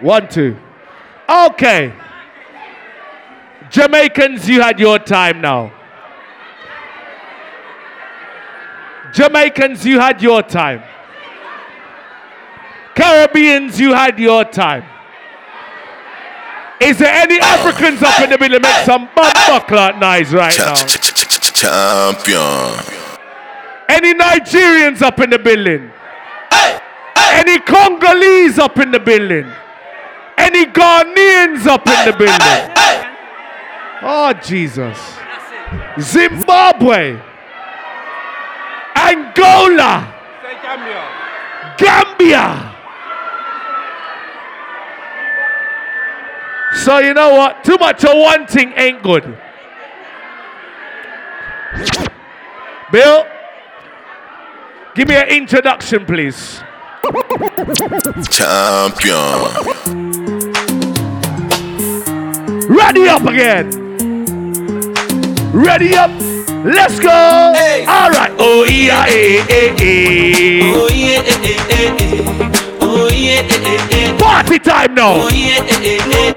[0.00, 0.56] One, two.
[1.28, 1.92] Okay.
[3.70, 5.72] Jamaicans, you had your time now.
[9.12, 10.82] Jamaicans, you had your time.
[12.94, 14.84] Caribbeans, you had your time.
[16.80, 18.62] Is there any Africans up in the building?
[18.62, 20.74] Make some bum buckler noise right now.
[21.54, 22.84] Champion.
[23.88, 25.90] Any Nigerians up in the building?
[27.16, 29.46] Any Congolese up in the building?
[30.40, 32.70] Any Ghanaians up in the building?
[34.02, 34.98] Oh, Jesus.
[36.00, 37.20] Zimbabwe.
[38.96, 40.14] Angola.
[41.76, 42.74] Gambia.
[46.84, 47.62] So, you know what?
[47.62, 49.24] Too much of one thing ain't good.
[52.90, 53.26] Bill,
[54.94, 56.62] give me an introduction, please.
[58.30, 60.19] Champion.
[62.70, 63.68] Ready up again.
[65.52, 66.10] Ready up.
[66.64, 67.08] Let's go.
[67.10, 68.30] All right.
[68.38, 70.72] Oh yeah, eh, eh, eh.
[70.74, 72.78] Oh yeah, eh, eh, eh, eh.
[72.80, 74.18] Oh yeah, eh, eh, eh.
[74.18, 75.14] Party time now.
[75.14, 76.34] Oh yeah, eh, eh, eh.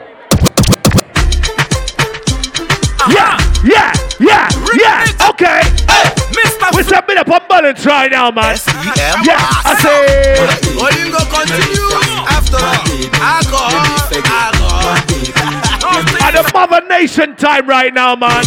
[3.14, 5.30] Yeah, yeah, yeah, yeah.
[5.30, 5.62] Okay.
[5.86, 6.76] Hey, Mr.
[6.76, 8.54] We set me up on balance right now, man.
[8.54, 9.24] S-E-M.
[9.24, 10.38] Yeah, I say.
[10.82, 11.94] Olingo continue
[12.26, 12.90] after all.
[13.22, 13.86] Alcohol,
[14.26, 15.73] alcohol.
[16.22, 18.44] At the Mother Nation time right now, man.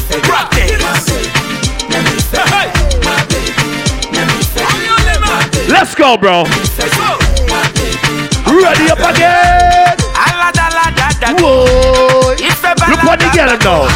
[5.69, 6.44] Let's go, bro.
[8.47, 9.97] Ready up again.
[11.41, 12.34] Whoa.
[12.88, 13.88] Look what they get him now.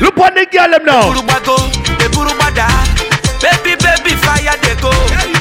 [0.00, 1.12] Look what they get him now.
[3.40, 5.39] Baby, baby, fire they go.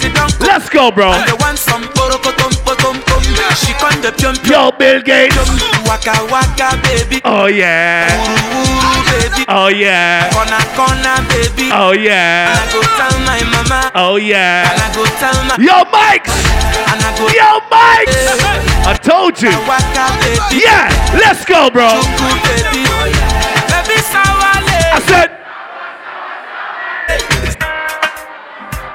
[0.00, 0.30] All the boys sit down.
[0.40, 1.12] Let's go, bro.
[1.12, 3.22] And want some porokotom potom pom.
[3.54, 4.50] She con the pium pium.
[4.50, 5.36] Yo, Bill Gates.
[5.86, 7.20] Waka waka baby.
[7.24, 8.08] Oh, yeah.
[8.08, 9.44] Ooh, baby.
[9.48, 10.30] Oh, yeah.
[10.32, 11.70] Corner corner baby.
[11.72, 12.56] Oh, And yeah.
[12.56, 13.90] I go tell my mama.
[13.94, 14.68] Oh, And yeah.
[14.70, 15.56] I go tell my.
[15.58, 16.32] Yo, Mikes.
[16.88, 17.28] And I go.
[17.28, 18.18] Yo, Mikes.
[18.86, 19.52] I told you.
[19.68, 20.64] Waka baby.
[20.64, 22.00] Yeah, let's go, bro.
[22.00, 22.84] Cuckoo, baby.
[23.70, 23.98] Baby.
[24.92, 25.30] I said,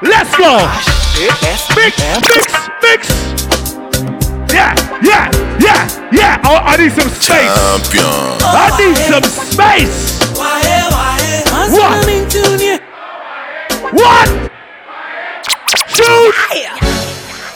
[0.06, 0.52] let's go.
[1.76, 1.98] Mix,
[2.30, 3.02] mix, mix.
[4.54, 6.42] Yeah, yeah, yeah, yeah.
[6.46, 7.52] Oh, I need some space.
[7.52, 8.40] Champion.
[8.42, 9.96] I need some space.
[11.72, 12.06] What?
[13.94, 14.30] What?
[15.88, 16.36] Shoot.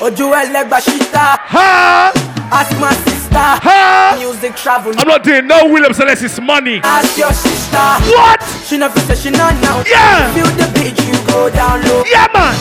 [0.01, 2.11] Ojú ẹlẹgbàṣítà, Ha,
[2.51, 2.93] ask my
[3.39, 4.17] sister.
[4.19, 6.79] Music travel, I'm not doing no Williams unless it's money.
[6.83, 7.77] ask your sister.
[8.11, 8.41] What?
[8.65, 9.83] She fit say she not now.
[9.87, 10.33] Yeah.
[10.33, 12.03] Feel the beat, you go down low.
[12.05, 12.55] Yeah, man.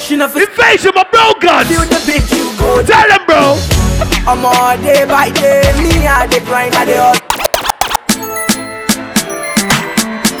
[0.00, 1.68] She fit Invasion, my bro guns.
[1.68, 2.86] feel the beat, you go down.
[2.86, 3.56] Tell them, bro.
[4.26, 7.24] I'm all day by day, me I the grind, I the hustle.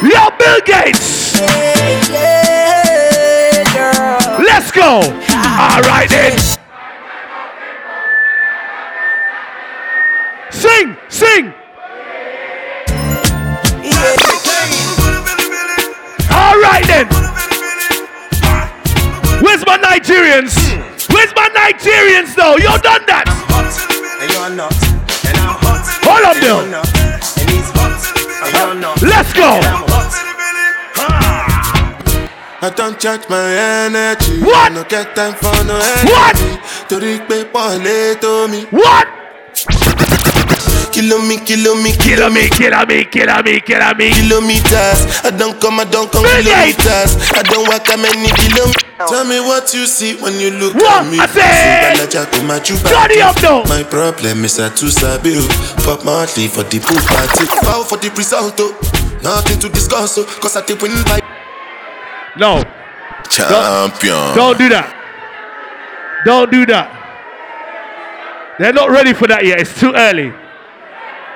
[0.02, 1.40] Yo, Bill Gates.
[1.40, 2.10] Yeah,
[3.74, 4.38] yeah.
[4.44, 5.00] Let's go.
[5.30, 5.76] Ah.
[5.76, 6.53] All right then.
[10.54, 11.52] Sing, sing.
[16.30, 17.06] All right then.
[19.42, 20.54] Where's my Nigerians?
[21.12, 22.56] Where's my Nigerians though?
[22.56, 23.26] You done that.
[24.20, 24.72] And you're not.
[25.26, 25.82] And I'm hot.
[26.06, 26.66] Hold up, Bill.
[26.70, 26.86] not.
[27.40, 27.98] And he's hot.
[28.46, 29.02] And you're not.
[29.02, 29.60] Let's go.
[32.62, 32.98] I don't
[33.28, 33.44] my
[33.84, 34.40] energy.
[34.42, 34.72] What?
[34.72, 36.08] No get time for no energy.
[36.14, 36.36] What?
[36.88, 38.60] Torí pé pọ̀lẹ́ tó mi.
[38.70, 39.23] What?
[40.94, 44.10] Kilo me, kilo me, Kill me, kill me, kill me, kill me.
[44.14, 44.98] kilometers.
[45.26, 47.10] I don't come, I don't come kilometers.
[47.34, 49.10] I don't walk how many kilometers.
[49.10, 51.02] Tell me what you see when you look What?
[51.02, 51.18] at me.
[51.18, 52.60] I said- Balaja to my.
[52.60, 53.64] Johnny up now.
[53.66, 55.34] My problem is I too sabi.
[55.82, 57.44] Pop Marley for the pool party.
[57.66, 58.60] Foul for the result.
[59.22, 60.24] Nothing to discuss oh.
[60.40, 61.18] Cause I take win by.
[62.38, 62.62] No,
[63.30, 64.34] Champion.
[64.36, 64.94] don't do that.
[66.24, 66.86] Don't do that.
[68.60, 69.58] They're not ready for that yet.
[69.60, 70.32] It's too early.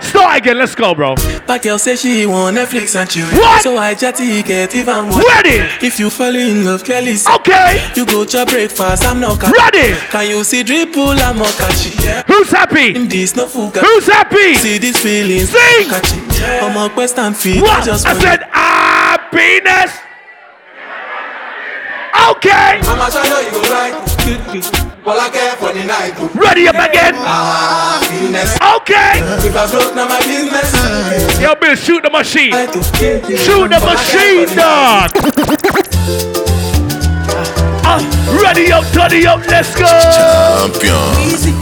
[0.00, 0.58] Start again.
[0.58, 1.14] Let's go, bro.
[1.46, 3.26] But girl say she want Netflix and chill.
[3.28, 3.62] What?
[3.62, 5.20] So I just get even more.
[5.20, 5.58] Ready?
[5.84, 7.32] If you fall in love, clearly see.
[7.32, 7.90] Okay.
[7.96, 9.52] You go to breakfast, I'm not catch.
[9.52, 9.94] Ready?
[10.10, 11.90] Can you see dripple, I'm not catchy.
[12.04, 12.22] Yeah.
[12.26, 12.94] Who's happy?
[12.94, 13.80] In this no fuga.
[13.80, 14.54] Who's happy?
[14.54, 15.50] See these feelings.
[15.50, 15.88] Sing.
[15.88, 16.20] Catchy.
[16.44, 17.60] I'm a quest and feet.
[17.62, 17.82] What?
[17.82, 19.92] I just I want said happiness.
[22.30, 22.80] Okay.
[22.82, 24.84] Mama Chano, you go right.
[25.08, 26.12] All I care for the night.
[26.34, 27.14] Ready up again.
[27.16, 28.56] Ah, happiness.
[28.76, 29.24] Okay.
[29.48, 31.40] If I broke, now my business.
[31.40, 32.52] Yo, Bill, shoot the machine.
[32.52, 32.66] I
[33.40, 35.08] Shoot the machine, dog.
[37.90, 38.04] Uh,
[38.42, 39.88] ready up, turn up, let's go.
[39.88, 41.00] Champion.
[41.24, 41.52] Easy.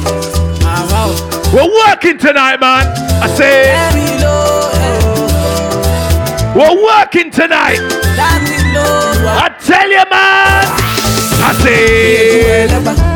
[0.66, 1.14] Wow.
[1.54, 2.86] We're working tonight, man.
[3.22, 4.70] I say, Very low.
[4.74, 6.54] eh.
[6.58, 7.78] we're working tonight.
[8.18, 9.22] That is low.
[9.38, 11.05] I tell you, man.
[11.38, 12.66] I say,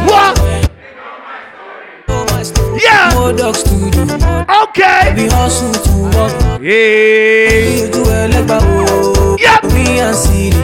[0.06, 0.38] what?
[2.82, 3.12] Yeah.
[3.14, 4.02] More dogs to do.
[4.62, 5.14] Okay.
[5.14, 6.32] We hustle to work.
[6.62, 7.60] Yeah.
[7.68, 8.60] We do a leg by.
[9.38, 9.64] Yep.
[9.72, 10.56] We and city.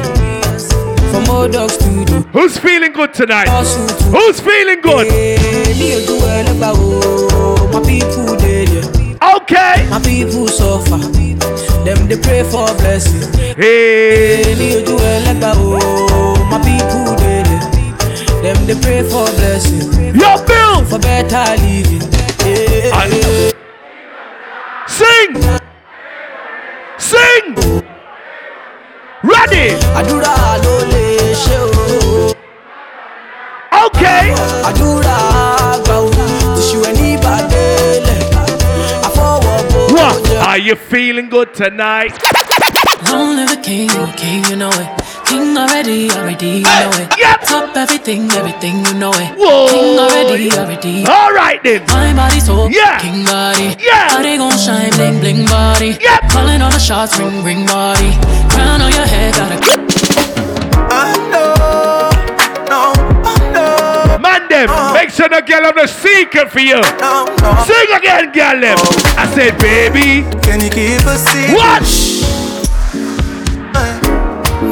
[1.10, 2.20] For more dogs to do.
[2.32, 3.48] Who's feeling good tonight?
[3.48, 5.08] Who's feeling good?
[5.08, 6.72] Me do a leg by.
[7.72, 8.68] My people dead.
[9.36, 9.86] Okay.
[9.90, 10.98] My people suffer.
[11.84, 13.32] Them they pray for blessing.
[13.56, 14.54] Hey.
[14.58, 15.54] Me do a leg by.
[16.50, 17.25] My people.
[18.46, 20.14] Them they pray for blessing.
[20.14, 20.84] Yo, Bill.
[20.90, 22.02] For better living.
[22.46, 22.94] Yeah.
[22.94, 23.52] I-
[24.98, 25.32] Sing.
[27.10, 27.46] Sing.
[29.30, 29.66] Ready.
[29.98, 30.34] àdúrà
[30.64, 31.06] ló lè
[31.44, 32.32] ṣe o.
[33.84, 34.26] Okay.
[34.68, 35.18] àdúrà
[35.84, 36.08] gbà o.
[36.56, 38.22] tìṣù ẹ̀ ní ìbàdélẹ̀.
[39.06, 40.22] àfọwọ́bọ̀ What?
[40.48, 42.14] Are you feeling good tonight?
[43.10, 43.90] Long the king,
[44.20, 45.05] king, you know it.
[45.26, 47.08] King already, already, you know it.
[47.18, 47.40] Yep.
[47.42, 49.34] Top everything, everything, you know it.
[49.36, 49.66] Whoa.
[49.68, 51.06] King already, already.
[51.06, 51.82] All right then.
[51.88, 52.98] My body so Yeah.
[53.00, 53.76] king body.
[53.80, 54.08] Yeah.
[54.16, 55.98] Body gon' shine, bling bling body.
[56.00, 56.30] Yep.
[56.30, 58.12] Calling all the shots, ring ring body.
[58.50, 59.56] Crown on your head, gotta
[64.22, 64.94] Man them, uh-huh.
[64.94, 66.76] make sure the girl have the secret for you.
[66.76, 67.64] Uh-huh.
[67.66, 68.78] Sing again, girl them.
[68.78, 69.22] Uh-huh.
[69.22, 70.24] I said, baby.
[70.40, 71.54] Can you keep a secret?
[71.54, 72.05] What?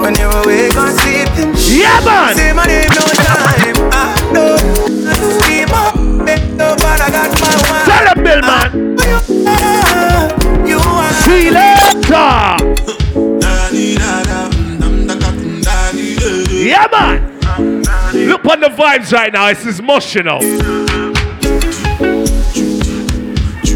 [0.04, 1.54] When you're awake or sleeping.
[1.56, 2.36] Yeah, man.
[2.36, 3.74] Say my name no time.
[3.90, 4.56] Ah, I know.
[5.08, 5.16] I
[5.48, 5.96] keep up.
[5.96, 7.84] Make no but I got my one.
[7.88, 8.68] Tell him, Bill, man.
[10.68, 11.12] You are.
[11.24, 12.32] See you later.
[16.52, 17.16] Yeah, man.
[18.28, 19.48] Look on the vibes right now.
[19.48, 20.40] It's emotional.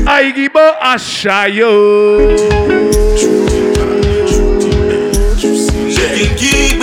[0.06, 1.68] I give a shayo.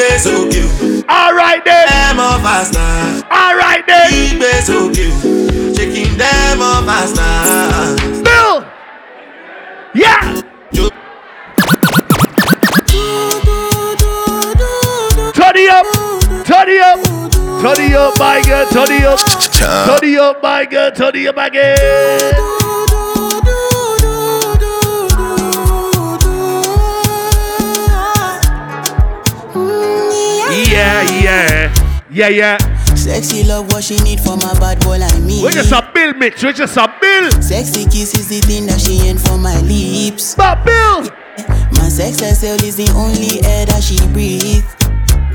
[0.05, 1.87] Kígbe sókè o, All right then.
[1.87, 3.23] ẹ mọ faster.
[3.29, 4.09] All right then.
[4.11, 5.33] Kígbe sókè o,
[6.05, 7.33] n dẹ́ mọ faster.
[8.23, 8.63] Bill.
[9.95, 10.41] Yeah.
[15.33, 15.85] Turn it up.
[16.45, 16.99] Turn it up.
[17.61, 18.65] Turn it up, my girl.
[18.69, 19.19] Turn it up.
[19.87, 20.91] Turn it up, my girl.
[20.91, 22.64] Turn it up again.
[31.03, 32.05] Yeah, yeah.
[32.09, 32.95] Yeah, yeah.
[32.95, 35.43] Sexy love, what she need for my bad boy like me.
[35.43, 36.41] We're just a bill, Mitch.
[36.41, 37.29] We're just a bill.
[37.41, 40.35] Sexy kiss is the thing that she ain't for my lips.
[40.35, 41.03] But bill.
[41.73, 44.63] My sex herself is the only air that she breathes.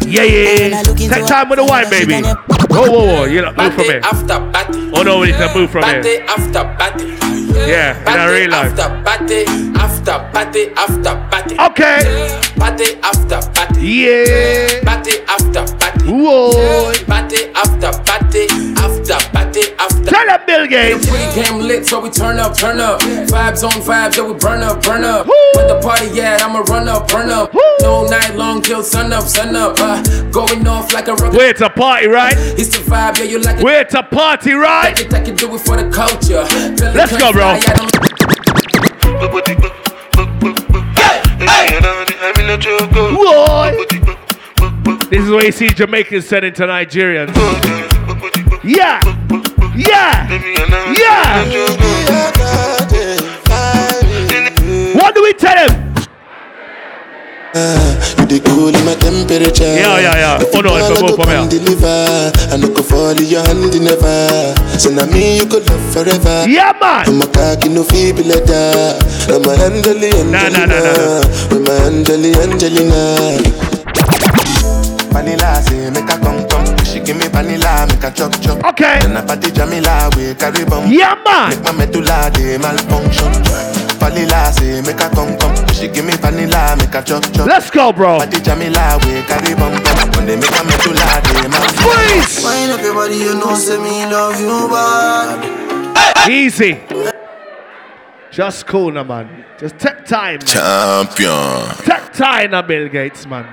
[0.09, 0.69] Yeah, yeah.
[0.69, 0.83] yeah.
[0.83, 2.23] Take time with the wine, baby.
[2.23, 3.25] Whoa, whoa, whoa.
[3.31, 4.01] You know, move from here.
[4.03, 4.91] after party.
[4.95, 6.25] Oh, no, we need to move from Party here.
[6.27, 7.30] after party.
[7.69, 8.79] Yeah, in Party a real life.
[8.79, 9.45] after party.
[9.81, 11.55] After party after party.
[11.59, 12.41] Okay.
[12.59, 13.81] Party after party.
[13.81, 14.81] Yeah.
[14.85, 16.07] Party after party.
[16.11, 16.93] Whoa.
[17.07, 18.47] Party after party.
[18.77, 19.40] After party
[19.79, 20.05] after.
[20.05, 21.09] Tell them, Bill Gates.
[21.09, 23.01] Pre-game lit, so we turn up, turn up.
[23.01, 25.27] Vibes on vibes, yeah, we burn up, burn up.
[25.27, 25.35] Woo.
[25.55, 27.53] Where the party at, I'ma run up, burn up.
[27.55, 27.61] Woo.
[27.81, 29.77] No night long till sun up, sun up.
[29.79, 31.37] Uh, going off like a rocket.
[31.37, 32.35] We're to party, right?
[32.37, 33.65] It's the vibe, yeah, you like it.
[33.65, 34.95] We're to party, right?
[34.95, 36.45] Like it, I can do it for the culture.
[36.47, 37.59] Feel Let's go, bro.
[43.13, 43.87] Whoa.
[45.11, 47.35] This is where you see Jamaicans sending to Nigerians.
[48.63, 49.01] Yeah.
[49.77, 50.27] Yeah.
[50.97, 51.45] Yeah.
[54.95, 55.95] What do we tell him?
[57.53, 59.65] Uh, you dey cool in my temperature.
[59.65, 60.39] Yeah, yeah, yeah.
[60.43, 61.49] If Oh, no, you if I go go from here.
[61.49, 64.55] deliver, I no go fall in your hand never.
[64.79, 66.47] So now me you could love forever.
[66.47, 67.09] Yeah, man.
[67.09, 68.99] I'm a cocky no feeble letter.
[69.35, 71.55] I'm a Angeli Nah, nah, nah, nah, nah.
[71.55, 73.39] I'm a Angeli Angelina.
[75.11, 76.71] Vanilla say make a come come.
[77.11, 78.65] She give me vanilla make a chop chop.
[78.67, 79.01] Okay.
[79.03, 80.87] And a party Jamila we carry bum.
[80.93, 81.51] Yeah, man.
[81.51, 83.33] Make my medulla dey malfunction.
[83.99, 85.57] Vanilla say make a come come.
[85.75, 87.49] She give me vanilla make a chop chop.
[87.49, 88.19] Let's go, bro.
[88.19, 90.11] Party Jamila we carry bum bum.
[90.15, 91.83] When they make a medulla dey malfunction.
[91.83, 92.45] Please.
[92.45, 96.31] Wind up your body, you know, say me love you bad.
[96.31, 96.79] Easy.
[98.31, 99.45] Just cool, now, man.
[99.59, 100.39] Just take time.
[100.39, 100.47] Man.
[100.47, 101.75] Champion.
[101.85, 103.49] Take time now, Bill Gates, man.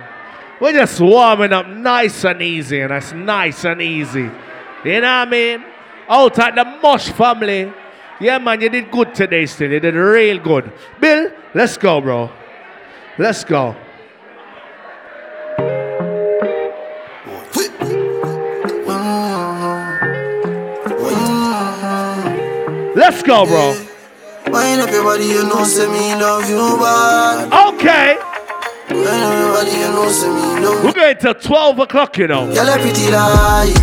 [0.59, 4.29] We're just warming up nice and easy, and that's nice and easy.
[4.83, 5.63] You know what I mean?
[6.09, 7.71] Out at the Mosh family.
[8.19, 9.71] Yeah, man, you did good today still.
[9.71, 10.71] You did real good.
[10.99, 12.31] Bill, let's go, bro.
[13.19, 13.75] Let's go.
[22.95, 23.75] Let's go, bro.
[25.17, 26.57] You know, say me love you.
[27.75, 28.26] Okay.
[30.83, 32.51] We're going till 12 o'clock, you know.
[32.53, 33.75] Girl, a pretty like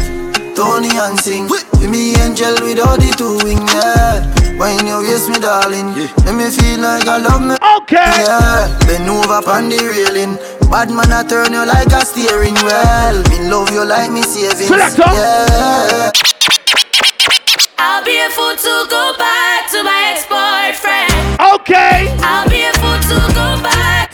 [0.57, 1.49] Tony and sing.
[1.49, 4.23] With me angel with all the two wing, yeah.
[4.59, 7.55] When you waist me, darling, make me feel like I love me.
[7.83, 8.23] Okay.
[8.27, 10.37] Yeah, bend over on the railing.
[10.71, 13.23] Bad man, I turn you like a steering wheel.
[13.31, 14.67] Me love you like me savings.
[14.67, 15.11] Selector.
[15.11, 16.11] Yeah.
[17.79, 21.39] I'll be a fool to go back to my ex-boyfriend.
[21.61, 22.09] Okay.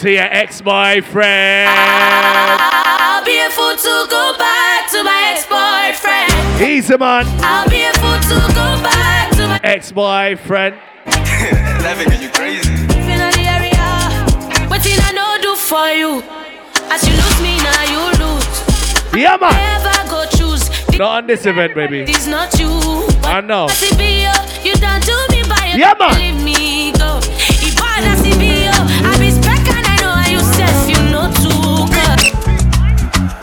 [0.00, 1.68] To your ex-boyfriend.
[1.68, 6.62] I'll be a fool to go back to my ex-boyfriend.
[6.62, 7.26] Easy, man.
[7.44, 10.76] I'll be a fool to go back to my Ex-boyfriend.
[11.04, 12.72] Laughing, you crazy.
[12.72, 14.68] in the area.
[14.70, 16.22] What did I know do for you?
[16.90, 18.48] As you lose me, now you lose.
[19.14, 19.52] Yeah, man.
[19.52, 20.70] Never go choose.
[20.98, 22.00] Not on this event, baby.
[22.08, 22.70] It's not you.
[23.24, 23.66] I know.
[23.66, 24.32] As it be oh,
[24.64, 26.39] you, you done do me by Yeah, man.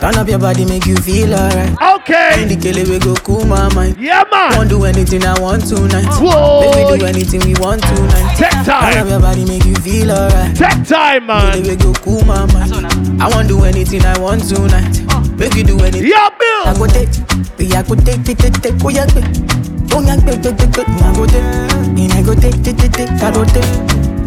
[0.08, 1.68] Turn up your body, make you feel alright.
[2.00, 2.48] Okay.
[2.48, 4.00] The killer we go cool my mind.
[4.00, 4.56] Yeah, man.
[4.56, 6.08] Won't do anything I want tonight.
[6.16, 6.64] Whoa.
[6.64, 8.32] Make we do anything we want tonight.
[8.40, 9.04] Take Turn time.
[9.04, 10.56] up your body, make you feel alright.
[10.56, 11.60] Take time, Killer man.
[11.60, 12.72] we go cool my mind.
[13.20, 14.96] I won't do anything I want tonight.
[15.36, 16.08] Make you do anything.
[16.08, 16.80] Yeah, I Bill.
[16.80, 17.12] go take,
[17.60, 19.28] we I go take, take, take, take, oh yeah, take.
[19.92, 21.44] Don't yank, take, take, take, take, I go take.
[22.00, 23.68] And I go take, take, take, take, I go take.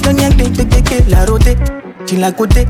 [0.06, 1.58] Don't yank, take, take, take, take, I go take.
[1.58, 2.70] I go take,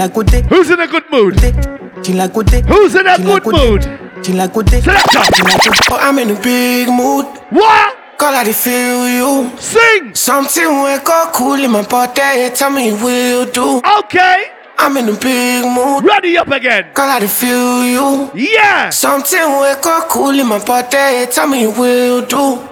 [0.00, 1.38] I go Who's in a good mood?
[1.38, 1.54] take,
[2.02, 2.64] till I go take.
[2.66, 3.82] Who's in a good mood?
[3.82, 5.10] take, Till I go take, Selector.
[5.32, 5.90] till I go take.
[5.90, 7.26] Oh, I'm in a big mood.
[7.50, 7.96] What?
[8.18, 9.56] Call I feel you.
[9.58, 10.14] Sing.
[10.14, 12.50] Something will go cool in my body.
[12.54, 13.80] Tell me you will do.
[14.00, 14.50] Okay.
[14.76, 16.04] I'm in a big mood.
[16.04, 16.90] Ready up again.
[16.94, 18.30] Call I feel you.
[18.34, 18.90] Yeah.
[18.90, 21.26] Something will go cool in my body.
[21.30, 22.68] Tell me you will do.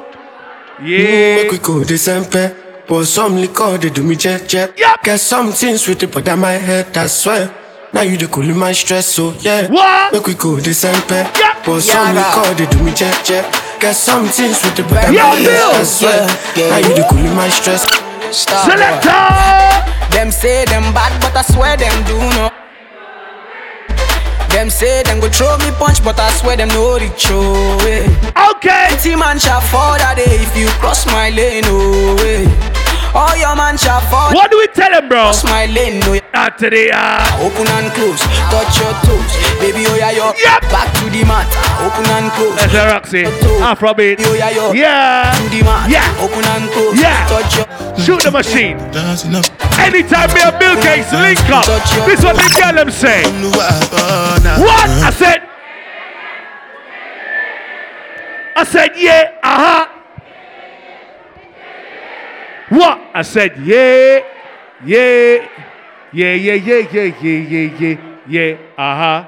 [0.83, 1.37] Yeah.
[1.43, 2.55] Make we go December.
[2.87, 4.79] Pour some liquor, they do me jet jet.
[4.79, 5.03] Yup.
[5.03, 7.53] Get something sweet to put on my head, I swear.
[7.93, 9.69] Now you the cool in my stress, so yeah.
[9.71, 10.13] What?
[10.13, 11.29] Make we go December.
[11.39, 11.65] Yup.
[11.65, 13.45] Pour some Yeah, liquor, they do me jet jet.
[13.81, 16.27] Get something sweet to put on Yeah, my head, I swear.
[16.55, 16.71] Yeah, yeah.
[16.71, 17.83] Now you the cool in my stress.
[18.31, 18.71] Stop.
[18.71, 20.17] Selector.
[20.17, 22.51] Them say them bad, but I swear them do no.
[24.51, 28.07] Them say them go throw me punch, but I swear them no reach away.
[28.55, 28.97] Okay.
[29.03, 32.47] Team man shall fall that day if you cross my lane, oh way.
[33.15, 34.33] All your man shall fall.
[34.35, 35.31] What do we tell him, bro?
[35.31, 36.19] Cross my lane, no.
[36.35, 37.45] Not today, uh.
[37.45, 38.21] Open and close,
[38.53, 39.85] touch your toes, baby.
[39.89, 40.33] Oh yeah, yo.
[40.37, 40.63] Yep.
[40.69, 41.49] Back to the mat.
[41.81, 42.57] Open and close.
[42.57, 43.25] That's a Roxy.
[43.63, 44.21] Afrobeat.
[44.21, 44.73] Yo yeah yo.
[44.73, 45.33] Yeah.
[45.33, 45.89] To the mat.
[45.91, 46.05] Yeah.
[46.21, 47.01] Open and close.
[47.01, 47.27] Yeah.
[47.27, 47.67] Touch your.
[47.97, 48.77] Shoot the machine.
[48.93, 49.45] Dancing up.
[49.79, 51.65] Anytime me and Bill Gates link up.
[52.05, 53.23] This what the girl them say.
[54.61, 54.91] What?
[55.05, 55.43] I said.
[58.59, 59.96] I said, yeah, uh huh.
[62.69, 62.99] What?
[63.15, 64.21] I said, yeah,
[64.85, 65.47] yeah,
[66.13, 67.97] yeah, yeah, yeah, yeah, yeah, yeah, yeah,
[68.29, 69.25] yeah, uh huh.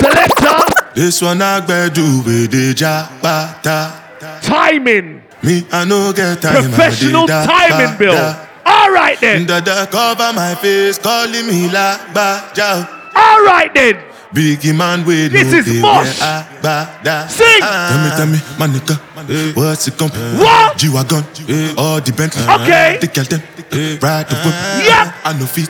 [0.00, 0.58] Selector,
[0.94, 4.00] This one I do with the jabata.
[4.42, 6.64] timing, Me, I no get time.
[6.64, 8.16] professional timing, Bill.
[8.64, 12.86] All right then, Dada cover my face, calling me la ba ja.
[13.14, 13.98] all right then.
[14.32, 16.06] Biggie man, we This no is dey Mosh.
[16.08, 17.14] wear ah, agbada.
[17.24, 17.28] Ah.
[17.28, 17.60] Sing.
[17.60, 17.88] Ah.
[17.92, 18.96] Tell me, tell me, my nigga,
[19.28, 20.08] eh, what's it come?
[20.40, 20.78] What?
[20.78, 21.22] G wagon,
[21.52, 21.74] eh.
[21.76, 22.40] all the Bentley.
[22.48, 22.96] Okay.
[23.00, 23.42] The girl them,
[23.76, 23.98] eh.
[24.00, 24.56] ride the whip.
[24.88, 25.06] Yep.
[25.28, 25.68] I no fit,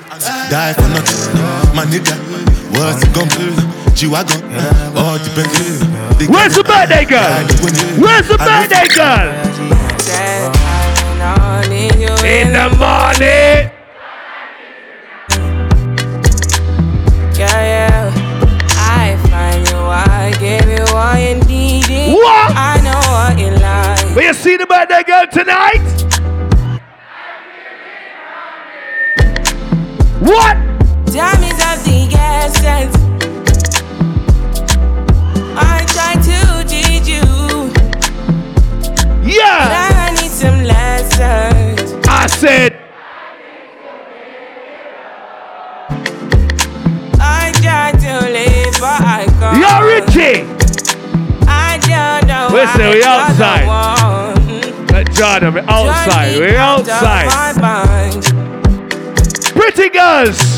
[0.49, 1.75] die for nothing.
[1.75, 2.15] My nigga,
[2.79, 3.27] what's it come?
[3.99, 4.39] G wagon,
[4.95, 5.83] all the Bentley.
[6.23, 7.19] The Where's the girl them, birthday girl?
[7.19, 7.75] ride the whip.
[7.99, 9.27] Where's the I birthday girl?
[12.23, 13.72] In the morning.
[20.95, 22.13] All you needed.
[22.15, 22.53] What?
[22.57, 24.15] I know what you like.
[24.15, 25.83] Will you see the birthday girl tonight?
[30.21, 30.57] What?
[31.13, 32.97] Time is of the essence.
[35.55, 37.73] I try to teach you,
[39.23, 39.69] Yeah.
[39.69, 41.95] but I need some lessons.
[42.09, 42.79] I said,
[47.21, 49.59] I try to live, but I can't.
[49.59, 50.62] Yo, Richie.
[52.53, 53.67] Listen, we outside.
[54.91, 56.39] Let Jordan be outside.
[56.39, 57.29] We outside.
[59.55, 60.52] Pretty girls.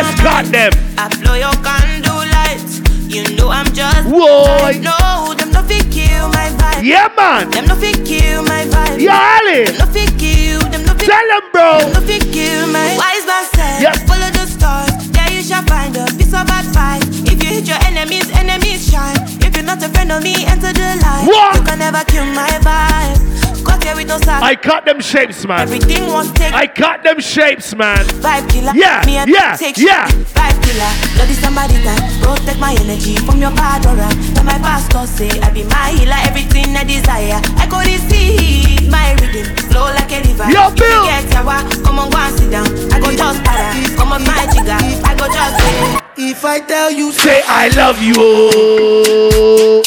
[0.00, 0.72] Let's cut them.
[0.96, 2.80] I blow your candle lights.
[3.04, 4.08] You know I'm just.
[4.08, 4.72] Whoa.
[4.80, 6.80] No, them no fit kill my vibe.
[6.88, 7.50] Yeah, man.
[7.50, 8.96] Them no fit kill my vibe.
[8.96, 9.68] Yeah, Ali.
[9.68, 10.64] Them no fit kill.
[10.72, 11.04] Them no fit.
[11.04, 11.84] Tell them, bro.
[11.84, 12.96] Them no fit kill my.
[12.96, 13.84] Wise man said.
[13.84, 14.00] Yes.
[14.08, 14.88] Follow the stars.
[15.12, 17.04] There you shall find a piece of advice.
[17.28, 19.20] If you hit your enemies, enemies shine.
[19.44, 21.28] If you're not a friend of me, enter the light.
[21.28, 21.60] What?
[21.60, 23.20] You can never kill my vibe.
[23.64, 24.42] Got here with no side.
[24.42, 25.60] I cut them shapes, man.
[25.60, 26.52] Everything was take.
[26.54, 28.04] I cut them shapes, man.
[28.24, 28.72] Vibe killer.
[28.74, 30.08] Yeah, Me and yeah, take yeah.
[30.08, 30.26] shit.
[30.34, 30.92] Vibe killer.
[31.16, 34.08] Bloody somebody that protect my energy from your bad aura.
[34.34, 37.40] Now my pastor say I be my healer, everything I desire.
[37.60, 40.48] I go receive my rhythm, flow like a river.
[40.50, 41.04] Yo, If Bill.
[41.04, 42.66] you get yawa, come on go and sit down.
[42.92, 44.78] I go just para, come on my jigger.
[45.04, 46.00] I go just say.
[46.16, 49.82] If I tell you, Say I love you.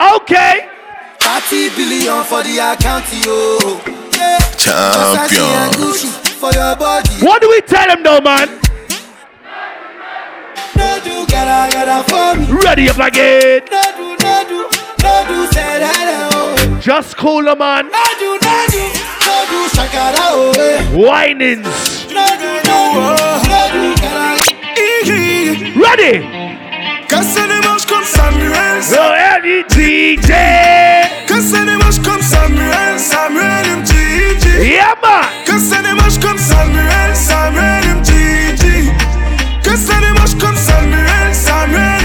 [0.00, 0.66] Okay.
[1.20, 3.58] 30 billion for the account, yo.
[4.16, 4.38] Yeah.
[4.56, 5.70] Champion.
[6.40, 7.10] For your body.
[7.20, 8.48] What do we tell them though, man?
[10.74, 12.60] No do, gotta, gotta for me.
[12.62, 13.60] Ready up again.
[13.70, 14.68] No do, no do,
[15.02, 16.78] no do, say that, oh.
[16.80, 17.90] Just cool them, man.
[17.92, 18.80] No do, no do,
[19.28, 20.54] no do, shakara, oh.
[20.58, 20.80] eh.
[20.96, 22.08] Whinings.
[22.08, 23.04] No do, no do,
[23.50, 24.30] no do, gotta.
[25.78, 26.24] Ready.
[27.08, 27.59] Quand ça démarche
[27.90, 28.80] comme Samuel,
[31.66, 33.66] démarche comme Samuel, Samuel
[35.82, 37.82] démarche comme Samuel, Samuel
[40.00, 42.00] démarche comme Samuel, Samuel.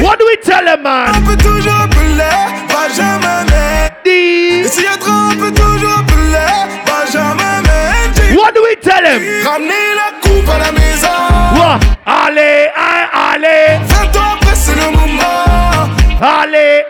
[0.00, 1.24] What do we tell On man?
[1.24, 2.36] peut toujours appeler
[2.68, 4.64] Benjamin Mendy.
[4.64, 6.48] Et s'il y a trop, on peut toujours appeler
[6.86, 8.36] Benjamin Mendy.
[8.36, 9.22] What do we tell them?
[9.44, 11.08] Ramener la coupe à la maison.
[11.54, 11.80] What?
[12.06, 15.88] Allez, ah, allez, 20 ans après, c'est le moment.
[16.20, 16.84] allez.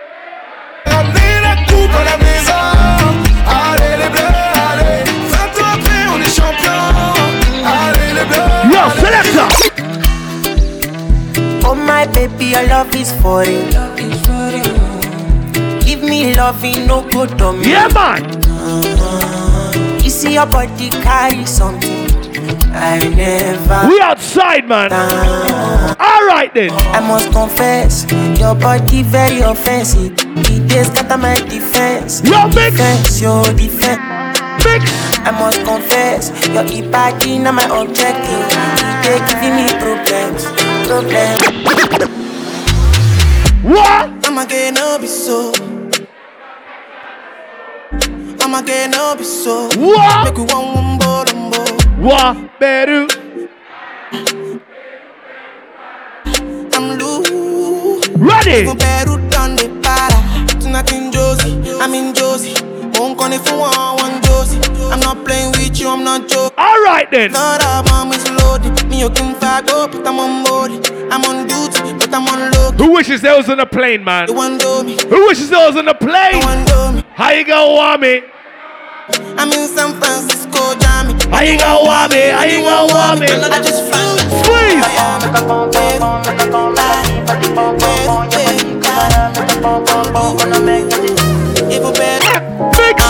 [0.87, 2.65] Ramener la coupe à la maison.
[3.47, 4.35] Allez les bleus,
[4.71, 5.05] allez.
[5.29, 6.81] 20 ans après, on est champion.
[7.65, 8.51] Allez les bleus.
[8.73, 9.49] Yo, selector.
[11.69, 13.77] Oh my baby, your love is for it.
[15.85, 17.71] Give me loving, no good on me.
[17.71, 18.23] Yeah, man.
[20.03, 21.96] You see your body carry something
[22.73, 23.89] I never.
[23.89, 24.93] We outside, man.
[24.93, 26.71] All right then.
[26.95, 28.05] I must confess,
[28.39, 30.13] your body very offensive.
[30.17, 32.23] It is scatter my defense.
[32.25, 32.77] Yo, mix.
[32.77, 34.01] Defense, your defense.
[34.65, 35.07] Mix.
[35.27, 36.63] I must confess, your
[37.41, 38.47] not my objective.
[39.03, 40.45] They giving me problems,
[40.87, 41.43] problems.
[43.63, 44.27] What?
[44.27, 45.53] I'ma get no be so.
[48.41, 49.69] I'ma get no be so.
[49.77, 50.25] What?
[50.25, 50.86] Make you one
[51.97, 52.57] one bo lumbo.
[52.57, 52.59] What?
[52.61, 53.07] Better.
[56.75, 58.09] I'm loose.
[58.17, 58.67] Ready.
[58.67, 60.61] From Peru down the para.
[60.61, 62.55] Tonight in Josie, I'm in Josie.
[62.99, 64.61] Won't call if you want one Josie.
[64.91, 66.57] I'm not playing with you, I'm not joking.
[66.59, 67.33] All right then.
[67.33, 68.89] Not that mom is loaded.
[68.89, 70.73] Me you can fag up, but I'm on board.
[71.13, 72.73] I'm on duty, but I'm on low.
[72.73, 74.29] Who wishes they was on a plane, man?
[74.29, 74.97] You want me?
[75.09, 76.35] Who wishes they was on a plane?
[76.35, 77.05] You want me?
[77.15, 78.23] How you gonna want me?
[79.39, 80.46] I'm in San Francisco,
[81.31, 82.29] How you gonna want me?
[82.31, 83.27] How you gonna want me?
[83.27, 84.17] I just flew.
[84.43, 85.97] Squeeze.
[90.57, 92.41] Even better.
[92.81, 93.03] Mix.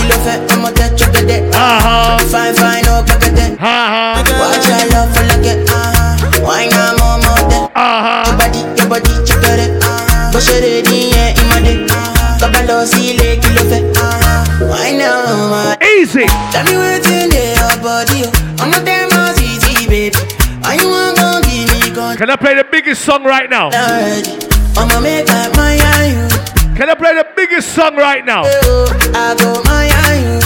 [0.00, 3.58] Kill a fat, I'm a touch of the Uh Fine, fine, no packet.
[3.60, 3.68] huh.
[3.68, 5.68] Uh Watch your love for like it.
[5.68, 6.40] Uh-huh.
[6.40, 7.68] Why not more, more than?
[7.76, 8.24] huh.
[8.24, 9.82] Uh Your body, your body, check it.
[9.82, 10.32] Uh-huh.
[10.32, 11.90] Push it in, yeah, in my dick.
[11.90, 12.38] Uh-huh.
[12.40, 13.84] Kabalo, see, leg, kill a fat.
[13.96, 14.66] Uh-huh.
[14.70, 15.83] Why not?
[16.04, 16.26] Easy.
[16.52, 18.28] Tell me what's in your body.
[18.60, 20.14] I'm not damn easy, baby.
[20.60, 22.18] Why you want give me gun?
[22.18, 23.70] Can I play the biggest song right now?
[24.76, 26.76] I'ma make my mind on you.
[26.76, 28.42] Can I play the biggest song right now?
[28.44, 30.42] Oh, I go my on.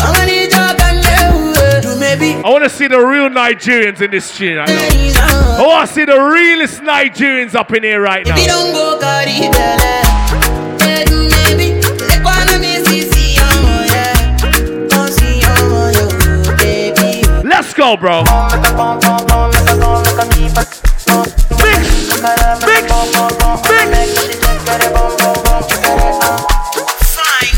[0.00, 1.90] I'm gonna talk and do.
[1.90, 2.42] Do maybe.
[2.42, 4.70] I want to see the real Nigerians in this tune right.
[4.70, 8.36] I want to see the realest Nigerians up in here right now.
[17.74, 18.20] Let's go, bro.
[18.20, 19.56] Mix.
[20.52, 20.82] Mix.
[21.56, 21.96] Mix.
[27.16, 27.48] Fine.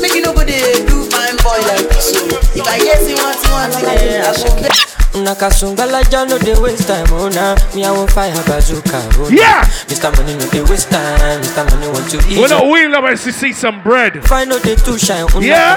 [0.00, 2.10] Make nobody do fine boy like this.
[2.16, 2.40] Oh.
[2.56, 4.99] If I hear see what you want, I should play.
[5.24, 7.54] Nakasungala ja no dey waste time, oh nah.
[7.74, 9.36] Me I want fire bazooka, oh nah.
[9.36, 9.64] Yeah.
[9.86, 10.10] Mr.
[10.16, 11.68] Money no dey waste time, Mr.
[11.70, 12.38] Money want to eat.
[12.38, 14.16] We're not wheeling up to see some bread.
[14.16, 15.46] If I know they too shine, oh nah.
[15.46, 15.76] Yeah?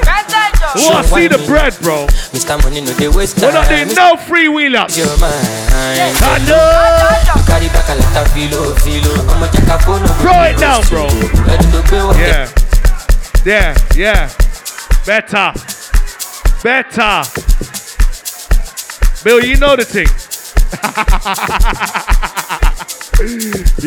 [0.75, 2.07] We want to see the bread, bro.
[2.31, 2.55] Mr.
[2.63, 3.61] Money no dey waste We're time.
[3.61, 4.97] not doing no free wheel ups.
[4.97, 5.43] Your mind.
[5.75, 6.55] I know.
[7.35, 9.13] You carry back a lot of filo, filo.
[9.27, 10.03] I'ma check a phone.
[10.23, 11.05] Throw it down, bro.
[11.43, 12.47] Ready to pay what Yeah.
[13.45, 13.75] Yeah.
[13.95, 14.31] Yeah.
[15.05, 15.51] Better.
[16.63, 17.23] Better.
[19.23, 20.03] Bill, you know the thing.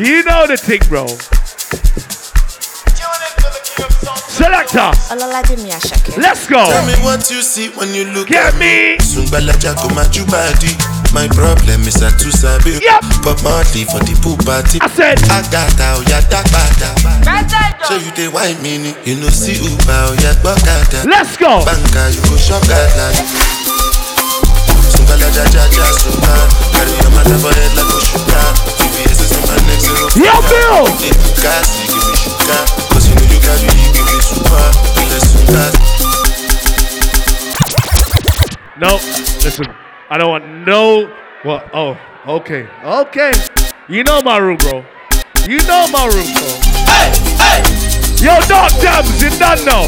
[0.01, 1.07] you know the thing, bro.
[4.33, 4.93] Selector.
[6.21, 6.65] Let's go.
[6.65, 8.97] Tell me what you see when you look Get at me.
[8.97, 10.25] Sungbalaja come at you.
[11.13, 12.81] My problem is I too sabi.
[12.81, 13.03] Yep.
[13.21, 14.79] Pop Marley for the pool party.
[14.81, 15.21] I said.
[15.29, 16.97] Agata oya dagbada.
[17.85, 18.95] So you dey wine me ni.
[19.05, 21.05] You know see Uber oya gbọ́kada.
[21.05, 21.63] Let's go.
[21.65, 22.65] Banka you go shop
[27.47, 27.87] for head like.
[29.07, 30.07] Is my neck zero.
[30.19, 30.87] Yo, Bill.
[31.43, 32.63] Gas you give me sugar.
[32.91, 34.67] Cause you know you carry you give me super.
[35.11, 35.77] Let's.
[38.79, 39.01] No,
[39.43, 39.67] listen.
[40.11, 41.11] I don't want no.
[41.43, 41.71] What?
[41.73, 41.97] Oh,
[42.27, 43.33] okay, okay.
[43.89, 44.85] You know my room, bro.
[45.49, 46.49] You know my room, bro.
[46.87, 47.63] Hey, hey.
[48.23, 49.87] Yo, Doc Dams, you don't know.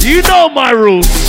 [0.00, 1.27] You know my rules.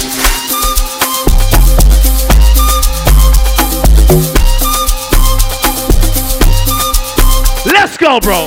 [8.00, 8.46] Go, bro.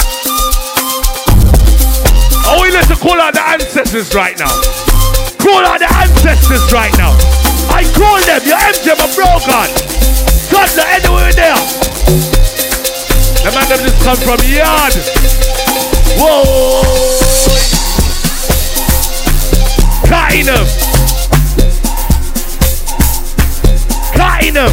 [2.48, 4.48] Oh, we let's call out the ancestors right now.
[5.36, 7.12] Call out the ancestors right now.
[7.68, 8.40] I call them.
[8.48, 9.68] Your MJ, my bro, God.
[10.48, 11.60] Toddler, anywhere there.
[13.44, 14.96] The man them just come from yard.
[16.16, 16.82] Whoa.
[20.08, 20.66] Cutting them.
[24.16, 24.72] Cutting them.